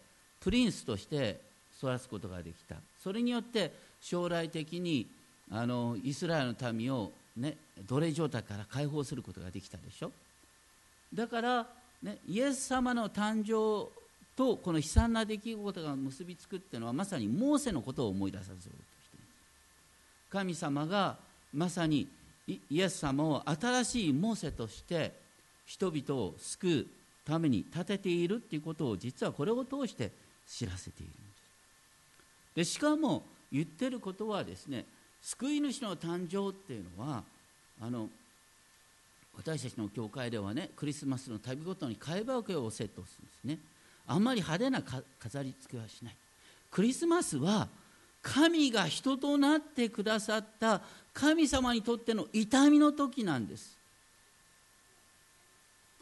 [0.41, 1.41] プリンスとして
[1.79, 2.77] 育つことができた。
[3.03, 5.07] それによって将来的に
[5.51, 10.13] あのイスラエルの民を、ね、奴隷状態から解放することができたでしょ。
[11.13, 11.67] だから、
[12.03, 13.91] ね、イエス様の誕生
[14.37, 21.17] とこの悲惨な出来事が結びつくっていうのはまさにモーセのことを思い出させようとしています神様が
[21.53, 22.09] まさに
[22.47, 25.13] イエス様を新しいモーセとして
[25.67, 26.87] 人々を救う
[27.25, 30.11] ために立てているっていうことを実はこれを通して
[30.49, 31.23] 知らせているんです。
[32.57, 34.85] でしかも言ってることはですね
[35.23, 37.23] 救い主の誕生っていうのは
[37.81, 38.09] あの
[39.37, 43.59] 私たちの教会ではねクリスマスの旅ごとに会話をセットするんですね。
[44.07, 46.17] あんまり派手な飾り付けはしない。
[46.71, 47.69] クリスマスは
[48.23, 50.81] 神が人となってくださった
[51.13, 53.77] 神様にとっての痛みの時なんです。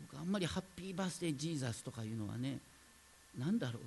[0.01, 2.59] 僕あんまりハッピーバースデージーザスとかいうのはね
[3.39, 3.83] 何だろう。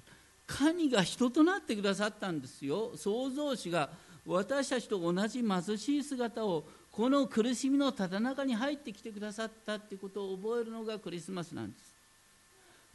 [0.45, 2.97] 神が人となってくださったんですよ。
[2.97, 3.89] 創造主が
[4.25, 11.92] 私たちと同じ貧しい姿をこの苦しみのただ中に入ってきてくださったってことを覚えるのがクリスマスなんです。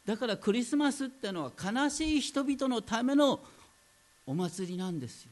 [0.08, 3.40] だからクリスマスってのは悲しい人々のための
[4.26, 5.30] お祭りなんですよ。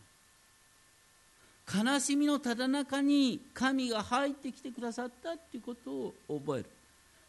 [1.82, 6.66] 悲しみのただ中に神が入ってきてくださったっていうことを覚える。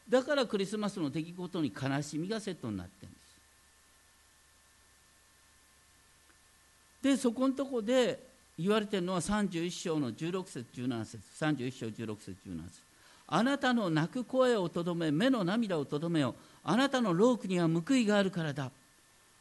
[0.10, 3.17] だからクリスマスの出来事に悲しみがセットになってるんで
[7.05, 7.15] す。
[7.15, 8.19] でそこのとこで
[8.60, 11.23] 言われてるのは31章の16節17節。
[11.39, 12.88] 31章16節17節。
[13.29, 16.36] あなたの泣く声をとどめ目の涙をとどめよ。
[16.69, 18.71] あなたの労苦には報いがあるからだ。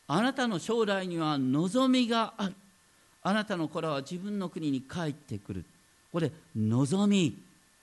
[0.07, 2.55] あなたの将来には望みがある。
[3.25, 5.65] あなたの子らは自分の国に帰ってくる。
[6.13, 7.37] これ望み。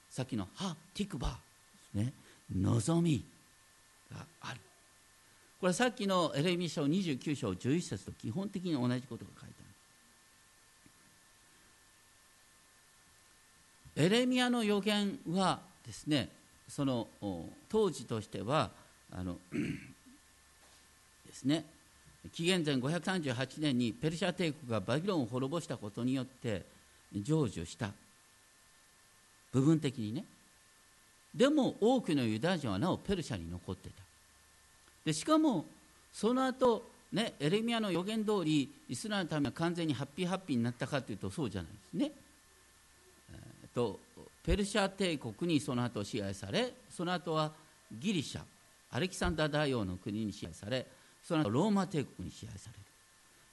[0.09, 1.35] さっきのハ・ティクバで
[2.01, 2.13] すね。
[2.55, 3.21] 望み
[4.09, 4.61] がある。
[5.59, 9.55] これさっきのエレミ書29章11節と基本的に同じことが書いて
[13.97, 14.05] ある。
[14.05, 16.29] エレミアの予言はですね
[16.69, 17.07] その
[17.67, 18.71] 当時としては
[19.15, 19.37] あの
[21.25, 21.65] ですね。
[22.31, 26.63] 紀元前538年にペルシャ帝国がバビロンを滅ぼしたことによって
[27.11, 27.91] 成就した。
[29.51, 30.23] 部分的にね。
[31.35, 33.95] でも多くのユダヤ人はなおペルシャに残ってた。
[35.05, 35.65] でしかも
[36.11, 42.11] その後ねエレミアの予言通りイスラエルのためは完全にハッピーハッピーになったかというとそうじゃないですね、
[43.33, 43.99] えー、と
[44.45, 47.51] ペルシャ帝国にその後支配されその後は
[47.91, 48.41] ギリシャ。
[48.93, 50.85] アレキサンダー大王の国に支配され
[51.23, 52.83] その後ローマ帝国に支配される。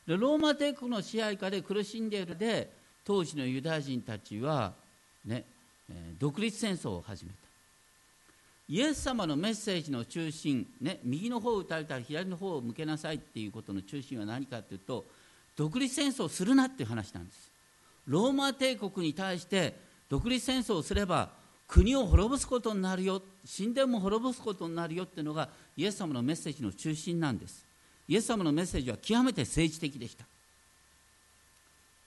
[0.07, 2.70] でローマ帝国の支配下で苦しんでいるで
[3.05, 4.72] 当時のユダヤ人たちは、
[5.24, 5.44] ね、
[6.18, 7.37] 独立戦争を始めた。
[8.68, 15.05] イエス様のメッセージの中心、ね、右の方を打たれたら左の方を向けなさいっていうことの中心は何かというと
[15.57, 17.50] 独立戦争をするなっていう話なんです。
[18.07, 19.74] ローマ帝国に対して
[20.09, 21.31] 独立戦争をすれば
[21.70, 23.22] 国を滅ぼすことになるよ。
[23.56, 27.64] 神殿も滅ぼすことになるよっていうのがイエス様のメッセージの中心なんです。
[28.09, 30.24] イエス様のメッセージは極めて政治的でした。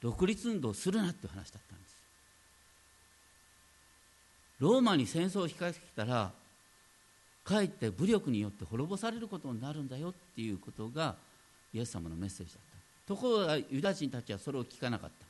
[0.01, 1.95] 独立運動するなっていう話だったんです。
[4.59, 6.33] ローマに戦争を控えてきたら
[7.45, 11.15] かえって武力によって滅ぼされることになるんだよっていうことが
[11.73, 12.63] イエス様のメッセージだっ
[13.07, 13.07] た。
[13.07, 15.25] ところがユダ人たちはそれを聞かなかった。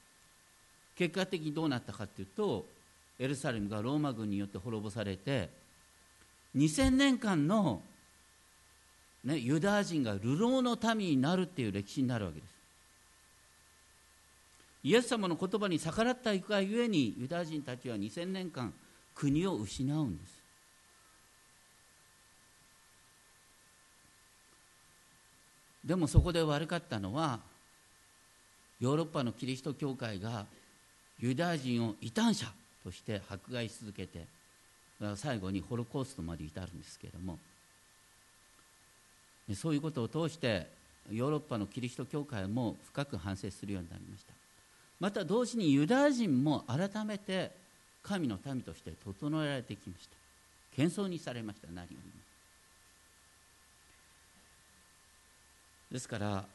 [0.95, 2.65] 結果的にどうなったかっていうと
[3.19, 5.49] エルサレムがローマ軍によって滅ぼされて
[6.55, 7.81] 2000年間の、
[9.23, 12.53] ね、ユダヤ人が流浪の民になるっていう歴史になるわけです。
[14.83, 18.73] イエス様の言葉に逆らったがゆえにユダヤ人たちは2000年間
[19.15, 20.43] 国を失うんです。
[25.85, 27.39] でもそこで悪かったのは
[28.79, 30.45] ヨーロッパのキリスト教会が
[31.19, 32.51] ユダヤ人を異端者
[32.83, 34.25] として迫害し続けて
[35.15, 37.37] 最後にホロコーストまで至るんですけれども
[39.55, 40.67] そういうことを通して
[41.11, 44.33] ヨーロッパのキリスト教会も深く反省するようになりました。
[44.99, 47.51] また同時にユダヤ人も改めて
[48.03, 50.15] 神の民として整えられてきました。
[50.77, 52.01] 謙遜にされました何よりも。
[55.91, 56.45] ですから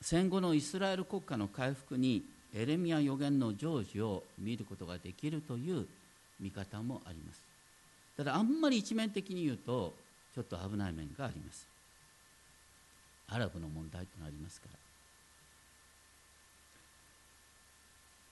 [0.00, 5.86] 戦後のイスラエル国家の回復にエレミア予言の成就を見ることができるという
[6.40, 7.42] 見方もあります。
[8.16, 9.92] ただあんまり一面的に言うと
[10.34, 11.66] ちょっと危ない面があります。
[13.28, 14.78] アラブの問題となりますから。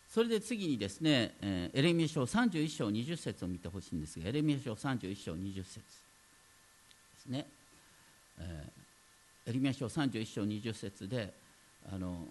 [0.09, 5.75] それで次にですね、えー、エレミア書31章20節を見てほしいんですがエレミア書31章20節。
[5.75, 5.83] で
[7.23, 7.47] すね、
[8.39, 11.33] えー、エレミア書31章20節で
[11.91, 12.27] あの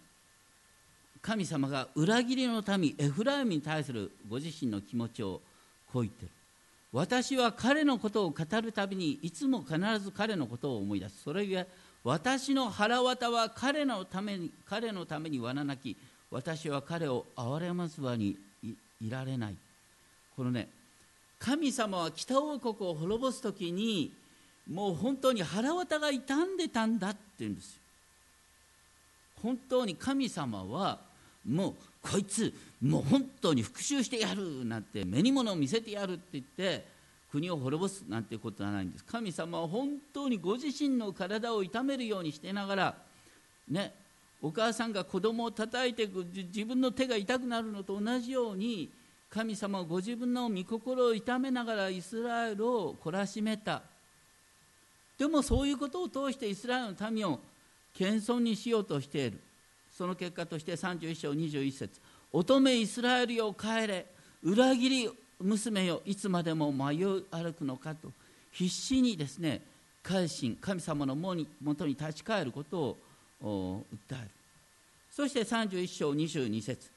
[1.21, 5.41] 神様が裏切りの民エフライムに対するご自身の気持ちを
[5.93, 6.31] こう言ってる。
[6.91, 11.21] 私は彼のことを語るたびにいつも必ず彼のことを思い出す。
[11.23, 11.67] それゆえ
[12.03, 15.95] 私の腹渡は彼のために彼のためにわなき。
[16.31, 19.55] 私は彼を憐れますわにいられない。
[20.35, 20.69] このね
[21.39, 24.11] 神様は北王国を滅ぼす時に
[24.69, 27.81] もう本当に腹渡が傷んでたんだって言うんですよ。
[29.41, 31.10] 本当に神様は
[31.47, 36.85] もうこいつもう本当に復讐してやるなんて目に物を見せてやるって言って
[37.31, 39.05] 国を滅ぼすなんてことはないんです。
[39.05, 42.95] 神様は本当にご自身の体を痛めるようにしてながら
[43.69, 43.93] ね
[44.41, 48.89] お母さんが子供を叩いて自分の手が痛くなるのと同じように
[49.29, 53.81] 神様はご自分の御心を痛めながらイスラエルを懲らしめた。
[55.17, 57.39] でもそういうことを通してイスラエルの民を
[57.93, 59.39] 謙遜にしようとしている。
[60.01, 62.01] その結果として31章21節
[62.33, 64.07] 乙女イスラエルよ帰れ。
[64.41, 66.97] 裏切り娘よいつまでも迷い
[67.29, 68.11] 歩くのかと。
[68.51, 69.61] 必死にですね
[70.01, 71.35] 改心神様のも
[71.75, 72.97] とに立ち返ること
[73.43, 74.29] を訴える。
[75.11, 76.89] そして31章22節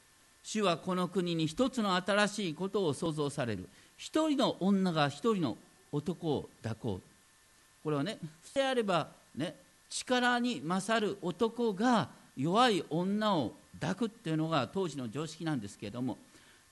[0.42, 3.68] 主はこの国に一つの新しいことを創造される。
[3.98, 5.58] 一人の女が一人の
[5.92, 7.02] 男を抱こう。
[7.82, 8.16] これはね
[8.54, 9.56] であればね
[9.90, 16.18] 力に勝る男が弱い女を抱くっていうのが当時の常識なんですけれども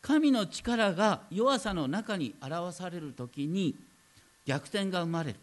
[0.00, 3.76] 神の力が弱さの中に表される時に
[4.44, 5.38] 逆転が生まれる。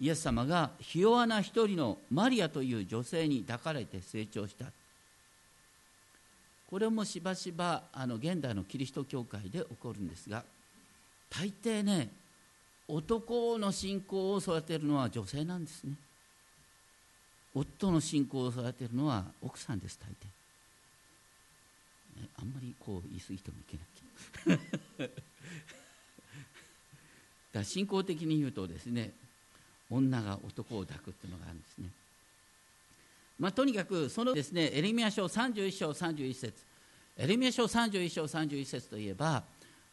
[0.00, 4.66] イエス様がひ弱な一人のマリアという女性に抱かれて成長した。
[6.68, 10.42] これもしばしばあの現代のキリスト教会で起こるんですが
[11.30, 12.08] 大抵ね
[12.88, 15.94] 男の信仰を育てるのは女性なんですね。
[17.54, 20.14] 夫の信仰を育てるのは奥さんです大抵、
[22.40, 23.84] あんまりこう言い過ぎてもいけな
[25.04, 25.10] い
[27.52, 29.12] だ信仰的に言うとですね
[29.90, 31.90] 女が男を抱くっていうのがあるんですね。
[33.38, 36.64] まあ、とにかくそのですねエレミア書31章31節。
[37.18, 39.44] エレミア書31章31節といえば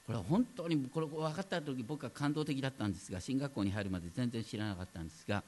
[0.05, 5.43] これは本当にこれ分かった時僕は感動的だったんですが進学校に入るまで全然知らなかったんですが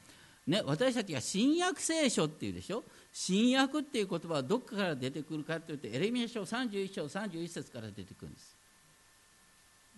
[0.47, 2.83] ね、私たちが新約聖書っていうでしょ？
[3.13, 8.55] 新約っていう言葉はどこから出てくるかというとエレミア書31章31節から出てくるんです、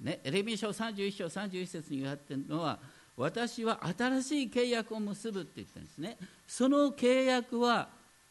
[0.01, 2.77] ね、エレミア書31章31節に言われてるのは
[3.15, 6.17] 私は新しい契約を結ぶって言ってるんですね。
[6.47, 7.87] その契約は、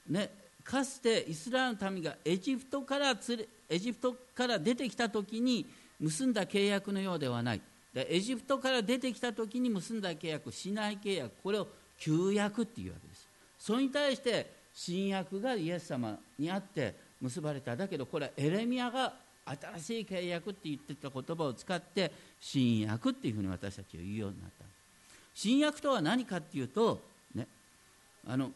[0.08, 0.30] ね、
[0.64, 3.16] かつてイスラエルの民がエジプトから
[3.70, 5.66] エジプトから出てきた時に
[6.00, 7.60] 結んだ契約のようではない。
[7.94, 11.32] でエジプトから出てきた時に結んだ契約しない契約。
[11.42, 11.68] これを
[12.02, 13.28] 旧約っていうわけです。
[13.58, 17.76] それに対して新約がイエス様にあって結ばれた。
[17.76, 24.64] だけどこれはエレミアが新しい契約って言ってた言葉を使って新約っていうふうに私たちは言うようになった。
[25.34, 27.00] 新約とは何かっていうと
[27.34, 27.46] ね
[28.26, 28.50] あの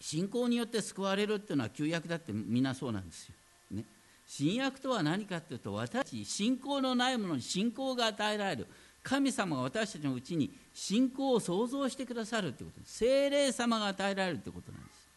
[0.00, 3.34] 信仰によって救われるっていうのは旧約だってみんなそうなんですよ、
[3.70, 3.84] ね、
[4.26, 8.66] 新約とは何かっていうと私信仰のないものに信仰が与えられる。
[9.02, 12.98] 神様が私たちのうちに信仰を創造してくださるということです。
[12.98, 15.08] 精霊様が与えられるということなんです。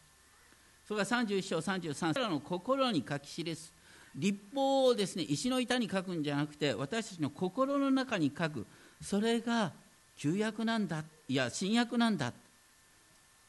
[0.86, 3.72] それが31章33らの心に書き記す。
[4.14, 8.66] 立法をですね石の板に書くんじゃなくて私たちの心の中に書く。
[9.02, 9.72] それが
[10.16, 11.04] 旧約なんだ。
[11.28, 12.32] いや新約なんだ。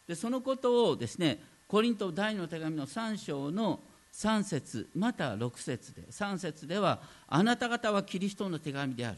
[0.07, 3.79] でそのことをですねコリント第2の手紙の3章の
[4.13, 9.17] 3節また6節で3節ではあなた方はキリストの手紙である。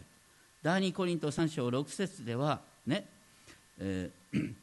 [0.63, 3.05] 第2コリント3章6節ではね、
[3.79, 4.53] えー、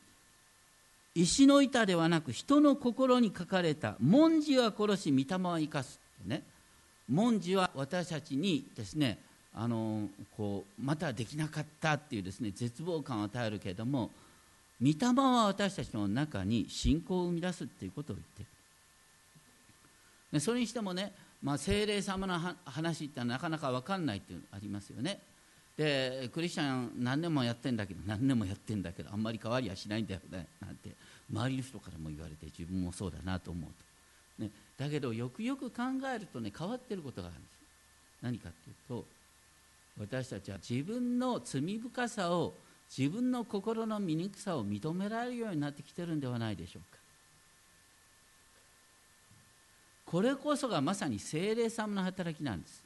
[1.15, 6.43] 石の板ではなく人の心に書かれた文字は殺し御霊は生かすね。
[7.09, 9.19] 文字は私たちにですね
[9.55, 14.11] あのこうまたできなかったっていうですね絶望感を与えるけれども
[14.83, 18.43] 御霊は私たちの中に信仰を生み出すっていうことを言って
[20.33, 20.41] る。
[20.41, 25.21] それにしてもね、まあ、精霊様の話ってなかなか分かんないっていうのありますよね。
[25.77, 30.91] でクリスチャン何年もやってんだけど何年もやってんだけどあんまり変わりはしないんだよねなんて
[31.33, 33.71] 周りの人からも言われて自分もそうだなと思う
[34.39, 35.83] と、ね、だけどよくよく考
[36.15, 37.55] えるとね変わってることがあるんです。
[38.23, 39.05] 何かっていうと
[40.01, 42.55] 私たちは自分の罪深さを
[42.97, 46.99] 自分の心の醜さを認められるようになってきてるんではないでしょうか。
[50.07, 52.85] これこそがまさに精霊様の働きなんです。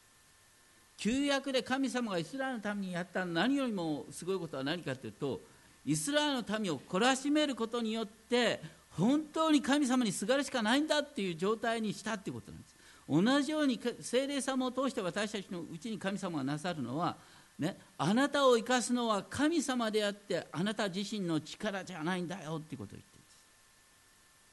[0.98, 5.40] 旧約で神様がイスラエルのためにやった何よりもすごいことは何かというと
[5.86, 12.74] イスラエルの民を懲らしめることによって本当に神様にすがるしかないんだっていう状態にしたっていうことなんです。
[13.08, 17.16] 同じように精霊様を通して私たちのうちに神様がなさるのは、
[17.58, 23.36] ね、あなたを生かすのは神様であってあなた自身の力じゃないんだよっていうことを言ってるんです。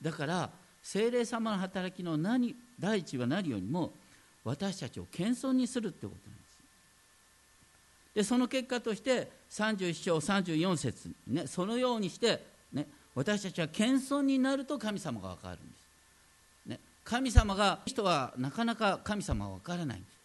[0.04, 0.50] だから
[0.84, 3.92] 精霊様の働きの何第一は何よりも
[4.46, 6.35] 私たちを謙遜にするってことなんです。
[8.16, 12.42] でその結果として31章34節ねそのようにして、
[12.72, 16.70] ね、私たちは謙遜になると神様が分かるんです。
[16.70, 20.16] ね神様が人はなかなか神様は分からないんです。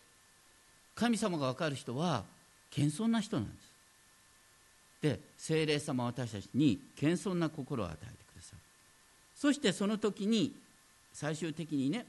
[0.95, 2.25] 神様が分かる人は
[2.71, 3.71] 謙遜な人なんです。
[5.03, 8.59] で精霊様は私たちに謙遜な心を与えてくださる。
[9.35, 10.55] そしてその時に
[11.13, 12.07] 最終的にね、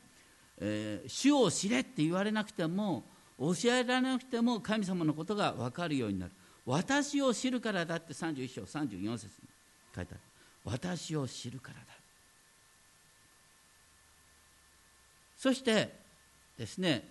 [0.59, 3.03] えー、主を知れって言われなくても
[3.41, 6.31] 教えられなくても神様のことが分かるようになる。
[6.65, 9.49] 私を知るからだって31章34節に
[9.95, 10.19] 書いてある。
[10.63, 11.81] 私を知るからだ。
[15.37, 15.91] そして
[16.55, 17.03] ですね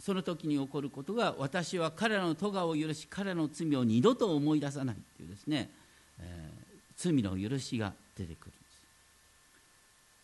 [0.00, 5.70] その時に起こることが私は彼らの咎を許し彼らの罪を二度と思い出さないというですね、
[6.20, 8.78] えー、罪の許しが出てくるんです。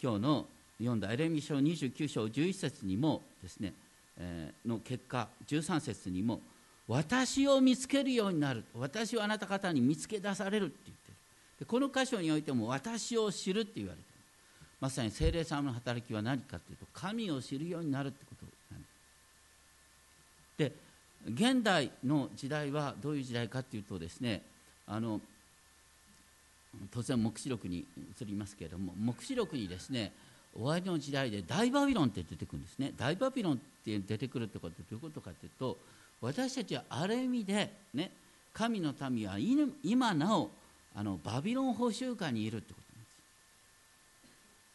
[0.03, 0.47] 今日の
[0.79, 3.73] 読んだエレミ書29章11節にもですね、
[4.65, 6.41] の結果13節にも
[6.87, 8.65] 私を見つけるようになる。
[8.75, 11.17] 私をあなた方に見つけ出されるって言ってる。
[11.61, 14.15] でこの箇所においても私を知るって言われてる。
[14.85, 18.85] まさに精霊様の働きは何かというと神を知るようになるってことなん
[20.59, 20.73] でで
[21.27, 24.43] 現代の時代はどういう時代かというとですね
[24.87, 25.23] あの
[26.91, 27.87] 当然黙示録に
[28.21, 30.12] 移りますけれども黙示録にですね
[30.57, 32.93] 終わりの時代で大バビロンって出てくるんですね。
[32.97, 35.77] 大バビロンって出てくるってことはどういうことかというと
[36.21, 38.11] 私たちはある意味でね
[38.53, 39.37] 神の民は
[39.83, 40.51] 今なお
[40.95, 43.21] あのバビロン捕囚下にいるってことなんです。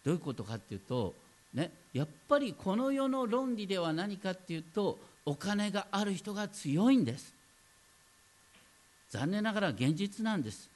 [0.05, 1.13] どういうことかっていうと、
[1.53, 7.33] ね、やっぱりこの世の論理では何かっていうとお金がある人が強いんです。
[9.09, 10.69] 残念ながら現実なんです。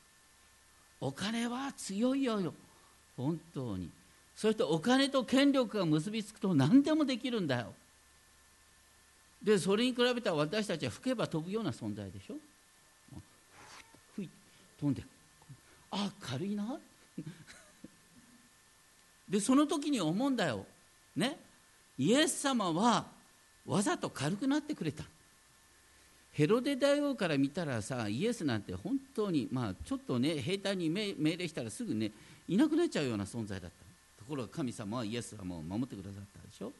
[1.01, 2.53] お金は強いよよ。
[3.17, 3.89] 本当に。
[4.43, 7.67] そしてお金と権力が結びつくと何でもできるんだよ。
[9.41, 12.33] でそれに比べたら私たちは吹けば飛ぶような存在でしょ。
[14.17, 14.29] ふい
[14.77, 15.01] 飛んで。
[15.91, 16.77] あ軽いな。
[19.29, 20.65] でその時に思うんだよ。
[21.15, 21.37] ね。
[21.97, 23.05] イエス様は
[23.65, 25.05] わざと軽くなってくれた。
[26.33, 32.11] ヘロデ大王から見たらさイエスなんて本当にまあちょっとね兵隊に命令したらすぐね
[32.49, 33.92] いなくなっちゃうような存在だった。
[34.23, 36.71] ところが神様はイエスはもう守ってくださったでしょ？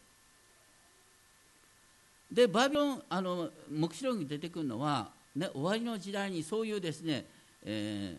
[2.32, 7.26] でバビロンあの黙示録に出てくるのは、ね、終わりの時代にそういうですね、
[7.64, 8.18] え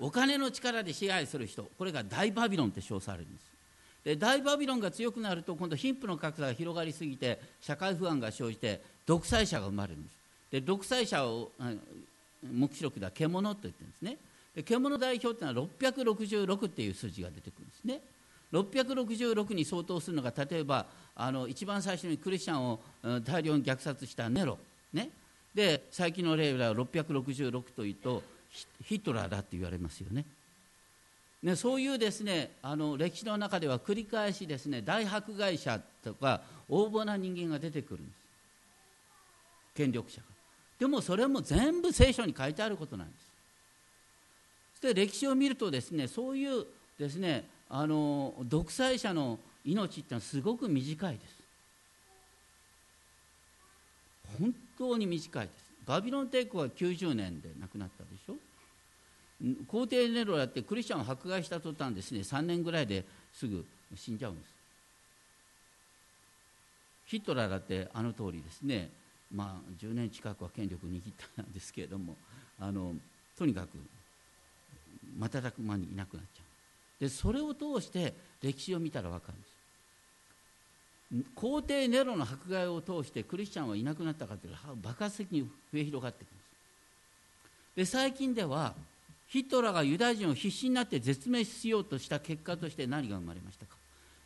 [0.00, 3.44] ー、お金の力で支配する人これが大バビロンって称されるんです。
[4.04, 10.16] で大バビロンが強くなると今度貧富の格差が広がりすぎて社会不安が生じて独裁者が生まれるんです。
[10.50, 11.52] で独裁者を
[12.42, 14.18] 黙示録では獣と言ってるんですね。
[14.62, 18.00] 獣代表っていうのは666っていう数字が出てくるんですね。
[18.52, 20.86] 666に相当するのが例えば
[21.16, 22.78] あの一番最初にクリスチャンを
[23.24, 24.58] 大量に虐殺したネロ、
[24.92, 25.10] ね、
[25.52, 28.22] で最近の例では666というと
[28.84, 30.24] ヒトラーだって言われますよね。
[31.42, 38.16] ねそういうですねあの歴史の中では繰り返しですね大迫害者とか横暴な人間が出てくるんです。
[39.74, 40.26] 権力者が。
[40.78, 43.23] でもそれも全部聖書に書いてあることなんです。
[44.84, 46.66] そして歴史を見るとですねそういう
[46.98, 51.34] ですねあの独裁者の命ってのはすごく短いです。
[54.38, 55.64] 本当に短いです。
[55.86, 58.34] バビロン帝国は90年で亡くなったでしょ。
[59.66, 63.64] 皇帝ネロだってクリスチャンを迫害した途端ですね3年ぐらいですぐ
[63.96, 64.50] 死んじゃうんです。
[67.06, 68.90] ヒトラーだってあの通りですね
[69.34, 71.02] まあ10年近くは権力握っ
[71.36, 72.18] たんですけれども
[72.60, 72.92] あの
[73.38, 73.78] とにかく
[75.18, 76.44] 瞬く間にいなくなっちゃう。
[77.00, 79.54] でそれを通して歴史を見たら分かるんです。
[81.34, 86.46] 皇帝ネロの迫害を通してクリスチャンはいなくなったかというと爆発的に増え広がっていくんです。
[87.76, 88.74] で最近では
[89.28, 93.76] ヒトラーがユダヤ人を必死になって絶滅しようとした結果として何が生まれましたか？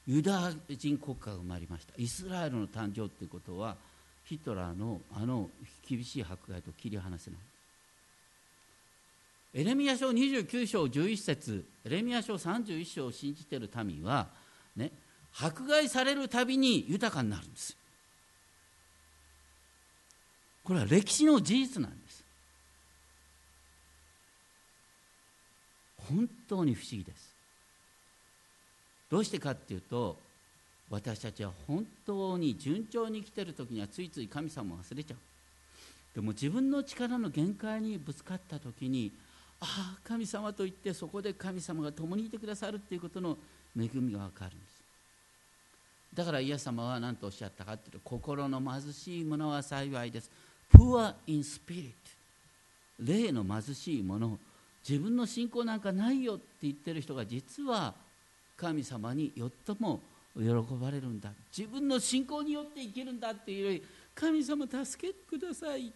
[0.07, 1.95] ユダヤ人国家が生まれました。
[1.99, 3.76] イスラエルの誕生ということは
[4.24, 5.51] ヒトラーのあの
[5.89, 7.41] 厳しい迫害と切り離せない。
[9.55, 14.29] エレミア書29章11節エレミア書31章を信じている民は、
[14.77, 14.93] ね、
[15.41, 17.77] 迫害されるたびに豊かになるんです。
[20.65, 22.25] これは歴史の事実なんです。
[25.97, 27.35] 本当に不思議です。
[29.11, 30.19] どうしてかっていうと
[30.91, 35.19] 私たちは本当に順調に生きてる時にはついつい神様を忘れちゃう。
[36.15, 39.13] でも自分の力の限界にぶつかった時に
[39.61, 43.37] ああ神様と言ってそこで神様が共にいてくださるっていうことの
[43.77, 44.79] 恵みが分かるんです。
[46.15, 50.31] だからイエス様は何とおっしゃったかっていうと心の貧しい者は幸いです。
[50.73, 51.93] Poor in spirit
[53.01, 54.39] 霊の貧しい者
[54.89, 57.95] 自分の信仰なんかないよって言ってる人が実は
[58.57, 60.01] 神様によっても
[60.37, 60.45] 喜
[60.81, 61.31] ばれるんだ。
[61.57, 63.85] 自分の信仰によって生きるんだっていうより
[64.15, 65.91] 神様助けてくださいっ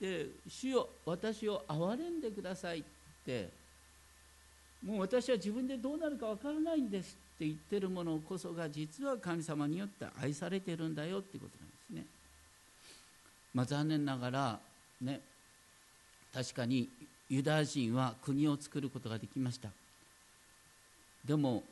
[0.00, 2.84] て主よ私を憐れんでください
[3.22, 3.48] って
[4.84, 12.22] もう私は自分でどうなるかわからないんですって言ってるものこそが実は神様によって愛されてるんだよっていうことなんですね。
[13.54, 14.58] まあ、残念ながら
[15.00, 15.20] ね
[16.32, 16.88] 確かに
[17.28, 19.68] ユダヤ人は国を作ることができました
[21.24, 21.62] でも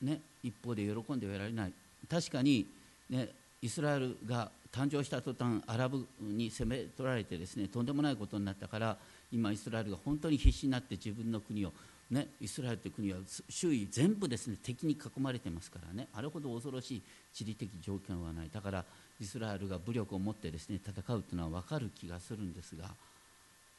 [0.00, 1.72] ね一方で喜んではいられない
[2.08, 2.66] 確かに、
[3.10, 3.28] ね、
[3.60, 8.96] イスラエルが誕生した途端アラブに攻め取られてですねとんでもないことになったから
[9.32, 11.72] 今イスラエルが本当に必死になって自分の国を
[12.10, 13.18] ね、イスラエルという国は
[13.48, 16.06] 周囲全部ですね敵に囲まれてますからね。
[16.14, 17.02] あれほど恐ろしい
[17.34, 18.50] 地理的条件はない。
[18.52, 18.84] だから
[19.20, 22.90] イスラエルが武力を持ってですね戦うというのは分かる気がするんですが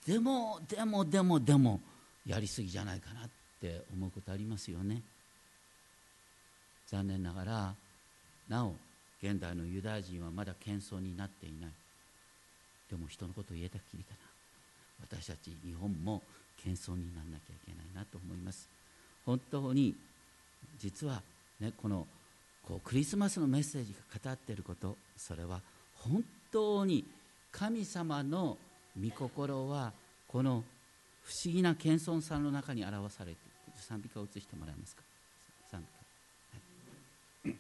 [0.06, 1.80] でもでもでもでも
[2.26, 3.30] やりすぎじゃないかなっ
[3.62, 5.02] て思うことありますよね。
[6.88, 7.74] 残念ながら
[8.50, 8.76] なお
[9.24, 11.72] 現代のユダヤ人はまだ謙遜になっていない。
[12.90, 14.37] でも人のことを言えたきりだな。
[15.02, 16.22] 私たち日本も
[16.64, 18.68] 謙遜にならなきゃいけないなと思います。
[19.26, 19.96] 本当に
[20.80, 21.22] 実は
[21.60, 22.08] ねこの
[22.64, 25.62] こうクリスマスのメッセージが語っていることそれは
[25.96, 27.06] 本当に
[27.52, 28.58] 神様の
[29.02, 29.94] 御心は
[30.28, 30.64] この
[31.24, 33.40] 不思議な謙遜さんの中に表されている。
[33.80, 35.04] 賛美歌を移してもらえますか？
[35.70, 35.82] 賛
[37.44, 37.58] 美歌、はい、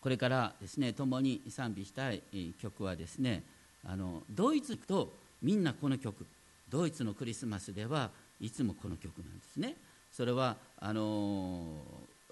[0.00, 2.22] これからですね共に賛美したい
[2.60, 3.44] 曲はですね
[3.84, 5.12] あのドイツと
[5.42, 6.26] みんなこの曲。
[6.68, 8.10] ドイツのクリスマスでは
[8.40, 9.76] いつもこの曲なんですね。
[10.10, 11.82] それはあの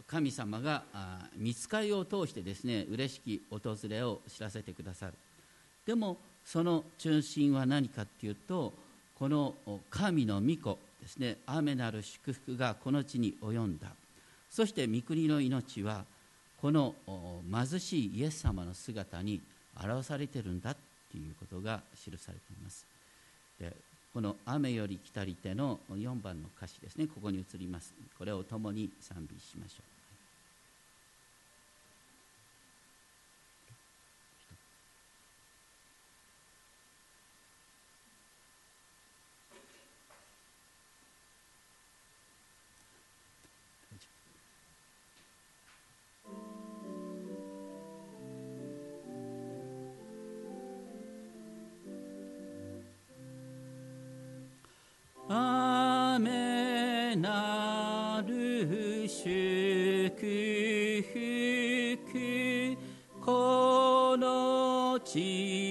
[0.07, 0.85] 神様が
[1.37, 5.13] 見つかりを通してですね嬉しき訪れを知らせてくださる。
[5.87, 8.73] でもその中心は何かっていうと
[9.19, 9.55] この
[9.91, 11.37] 神の御子ですね。
[11.47, 13.89] 雨なる祝福がこの地に及んだ。
[14.49, 16.05] そして御国の命は
[16.61, 16.95] この
[17.53, 19.41] 貧しいイエス様の姿に
[19.79, 20.75] 表されてるんだ
[21.11, 22.87] ということが記されています。
[23.59, 23.77] で
[24.13, 27.07] この「雨より来たりて」の4番の歌詞ですね。
[27.07, 27.95] ここに移ります。
[28.19, 30.00] これを共に賛美しましょう。
[65.15, 65.70] の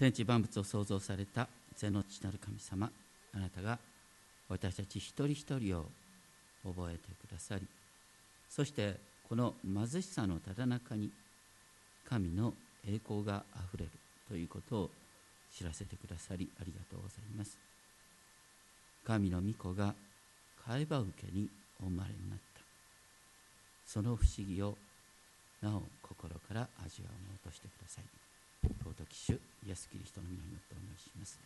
[0.00, 1.46] 天地万物を創造された
[1.76, 2.90] 全の父なる神様
[3.34, 3.78] あなたが
[4.48, 5.84] 私たち一人一人を
[6.64, 7.66] 覚えてくださり
[8.48, 8.96] そして
[9.28, 11.10] この貧しさのただ中に
[12.08, 12.54] 神の
[12.88, 13.90] 栄光があふれる
[14.26, 14.90] ということを
[15.54, 17.58] 知らせてくださりありがとうございます。
[19.06, 19.94] 神の御子が
[20.66, 21.48] 貝羽受けに
[21.82, 22.62] お生まれになった。
[23.84, 24.76] その不思議を
[25.60, 28.19] なお心から味わおうとしてください。
[29.30, 31.38] 主イエス・キリストの皆によってお願いします。